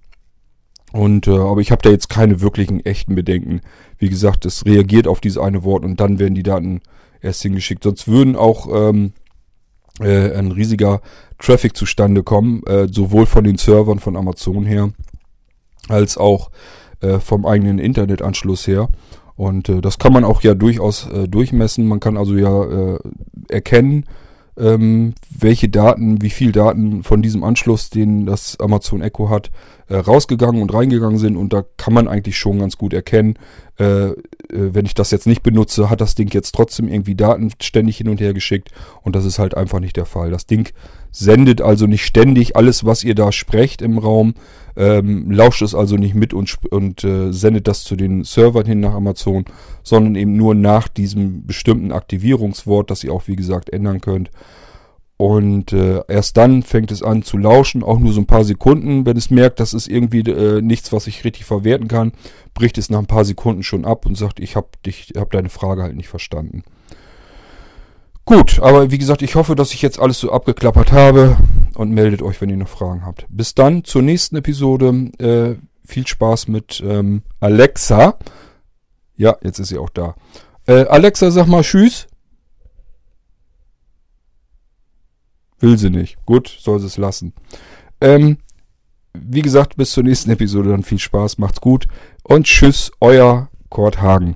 und 0.93 1.27
äh, 1.27 1.31
aber 1.31 1.59
ich 1.59 1.71
habe 1.71 1.81
da 1.81 1.89
jetzt 1.89 2.07
keine 2.07 2.39
wirklichen 2.39 2.85
echten 2.85 3.15
Bedenken. 3.15 3.61
Wie 3.97 4.09
gesagt, 4.09 4.45
es 4.45 4.65
reagiert 4.65 5.07
auf 5.07 5.19
dieses 5.19 5.39
eine 5.39 5.63
Wort 5.63 5.83
und 5.83 5.99
dann 5.99 6.19
werden 6.19 6.35
die 6.35 6.43
Daten 6.43 6.81
erst 7.19 7.41
hingeschickt. 7.41 7.83
Sonst 7.83 8.07
würden 8.07 8.35
auch 8.35 8.67
ähm, 8.71 9.13
äh, 9.99 10.31
ein 10.37 10.51
riesiger 10.51 11.01
Traffic 11.39 11.75
zustande 11.75 12.21
kommen, 12.21 12.61
äh, 12.67 12.87
sowohl 12.91 13.25
von 13.25 13.43
den 13.43 13.57
Servern 13.57 13.97
von 13.97 14.15
Amazon 14.15 14.65
her, 14.65 14.91
als 15.89 16.15
auch 16.15 16.51
äh, 17.01 17.19
vom 17.19 17.47
eigenen 17.47 17.79
Internetanschluss 17.79 18.67
her. 18.67 18.89
Und 19.35 19.69
äh, 19.69 19.81
das 19.81 19.97
kann 19.97 20.13
man 20.13 20.23
auch 20.23 20.43
ja 20.43 20.53
durchaus 20.53 21.09
äh, 21.09 21.27
durchmessen. 21.27 21.87
Man 21.87 22.01
kann 22.01 22.17
also 22.17 22.35
ja 22.35 22.63
äh, 22.65 22.99
erkennen, 23.49 24.05
ähm, 24.57 25.15
welche 25.29 25.69
Daten, 25.69 26.21
wie 26.21 26.29
viel 26.29 26.51
Daten 26.51 27.01
von 27.01 27.23
diesem 27.23 27.43
Anschluss, 27.43 27.89
den 27.89 28.27
das 28.27 28.59
Amazon 28.59 29.01
Echo 29.01 29.29
hat, 29.29 29.49
äh, 29.87 29.95
rausgegangen 29.95 30.61
und 30.61 30.73
reingegangen 30.73 31.17
sind. 31.17 31.37
Und 31.37 31.53
da 31.53 31.63
kann 31.77 31.93
man 31.93 32.07
eigentlich 32.07 32.37
schon 32.37 32.59
ganz 32.59 32.77
gut 32.77 32.93
erkennen, 32.93 33.35
äh, 33.79 34.07
äh, 34.07 34.13
wenn 34.49 34.85
ich 34.85 34.93
das 34.93 35.11
jetzt 35.11 35.27
nicht 35.27 35.43
benutze, 35.43 35.89
hat 35.89 36.01
das 36.01 36.15
Ding 36.15 36.31
jetzt 36.33 36.53
trotzdem 36.53 36.87
irgendwie 36.87 37.15
Daten 37.15 37.51
ständig 37.61 37.97
hin 37.97 38.09
und 38.09 38.21
her 38.21 38.33
geschickt. 38.33 38.69
Und 39.01 39.15
das 39.15 39.25
ist 39.25 39.39
halt 39.39 39.55
einfach 39.55 39.79
nicht 39.79 39.97
der 39.97 40.05
Fall. 40.05 40.31
Das 40.31 40.45
Ding 40.45 40.69
sendet 41.11 41.61
also 41.61 41.85
nicht 41.85 42.05
ständig 42.05 42.55
alles, 42.55 42.85
was 42.85 43.03
ihr 43.03 43.15
da 43.15 43.31
sprecht 43.31 43.81
im 43.81 43.97
Raum, 43.97 44.33
ähm, 44.75 45.29
lauscht 45.31 45.61
es 45.61 45.75
also 45.75 45.95
nicht 45.95 46.15
mit 46.15 46.33
und, 46.33 46.57
und 46.71 47.03
äh, 47.03 47.31
sendet 47.31 47.67
das 47.67 47.83
zu 47.83 47.95
den 47.95 48.23
Servern 48.23 48.65
hin 48.65 48.79
nach 48.79 48.93
Amazon, 48.93 49.45
sondern 49.83 50.15
eben 50.15 50.35
nur 50.35 50.55
nach 50.55 50.87
diesem 50.87 51.45
bestimmten 51.45 51.91
Aktivierungswort, 51.91 52.89
das 52.89 53.03
ihr 53.03 53.13
auch 53.13 53.27
wie 53.27 53.35
gesagt 53.35 53.69
ändern 53.69 54.01
könnt. 54.01 54.31
Und 55.17 55.71
äh, 55.73 56.01
erst 56.07 56.37
dann 56.37 56.63
fängt 56.63 56.91
es 56.91 57.03
an 57.03 57.23
zu 57.23 57.37
lauschen, 57.37 57.83
auch 57.83 57.99
nur 57.99 58.13
so 58.13 58.21
ein 58.21 58.25
paar 58.25 58.43
Sekunden. 58.43 59.05
Wenn 59.05 59.15
es 59.15 59.29
merkt, 59.29 59.59
das 59.59 59.73
ist 59.73 59.87
irgendwie 59.87 60.19
äh, 60.19 60.61
nichts, 60.61 60.91
was 60.91 61.07
ich 61.07 61.23
richtig 61.23 61.45
verwerten 61.45 61.87
kann, 61.87 62.13
bricht 62.53 62.77
es 62.77 62.89
nach 62.89 62.99
ein 62.99 63.05
paar 63.05 63.25
Sekunden 63.25 63.63
schon 63.63 63.85
ab 63.85 64.05
und 64.05 64.17
sagt, 64.17 64.39
ich 64.39 64.55
habe 64.55 64.67
dich, 64.85 65.13
habe 65.15 65.29
deine 65.31 65.49
Frage 65.49 65.83
halt 65.83 65.95
nicht 65.95 66.09
verstanden. 66.09 66.63
Gut, 68.25 68.59
aber 68.59 68.89
wie 68.89 68.97
gesagt, 68.97 69.21
ich 69.21 69.35
hoffe, 69.35 69.55
dass 69.55 69.73
ich 69.73 69.81
jetzt 69.81 69.99
alles 69.99 70.19
so 70.19 70.31
abgeklappert 70.31 70.91
habe 70.91 71.37
und 71.75 71.91
meldet 71.91 72.21
euch, 72.21 72.39
wenn 72.39 72.49
ihr 72.49 72.57
noch 72.57 72.69
Fragen 72.69 73.05
habt. 73.05 73.25
Bis 73.29 73.53
dann 73.53 73.83
zur 73.83 74.01
nächsten 74.01 74.37
Episode. 74.37 75.11
Äh, 75.19 75.55
viel 75.85 76.07
Spaß 76.07 76.47
mit 76.47 76.81
ähm, 76.85 77.23
Alexa. 77.39 78.17
Ja, 79.17 79.35
jetzt 79.43 79.59
ist 79.59 79.67
sie 79.67 79.77
auch 79.77 79.89
da. 79.89 80.15
Äh, 80.65 80.85
Alexa, 80.85 81.31
sag 81.31 81.47
mal 81.47 81.61
Tschüss. 81.61 82.07
Will 85.63 85.77
sie 85.77 85.89
nicht. 85.89 86.17
Gut, 86.25 86.53
soll 86.59 86.81
sie 86.81 86.87
es 86.87 86.97
lassen. 86.97 87.31
Ähm, 88.01 88.37
wie 89.13 89.41
gesagt, 89.41 89.77
bis 89.77 89.93
zur 89.93 90.03
nächsten 90.03 90.29
Episode 90.29 90.71
dann 90.71 90.83
viel 90.83 90.99
Spaß, 90.99 91.37
macht's 91.37 91.61
gut 91.61 91.87
und 92.23 92.47
tschüss, 92.47 92.91
euer 92.99 93.49
Kurt 93.69 94.01
Hagen. 94.01 94.35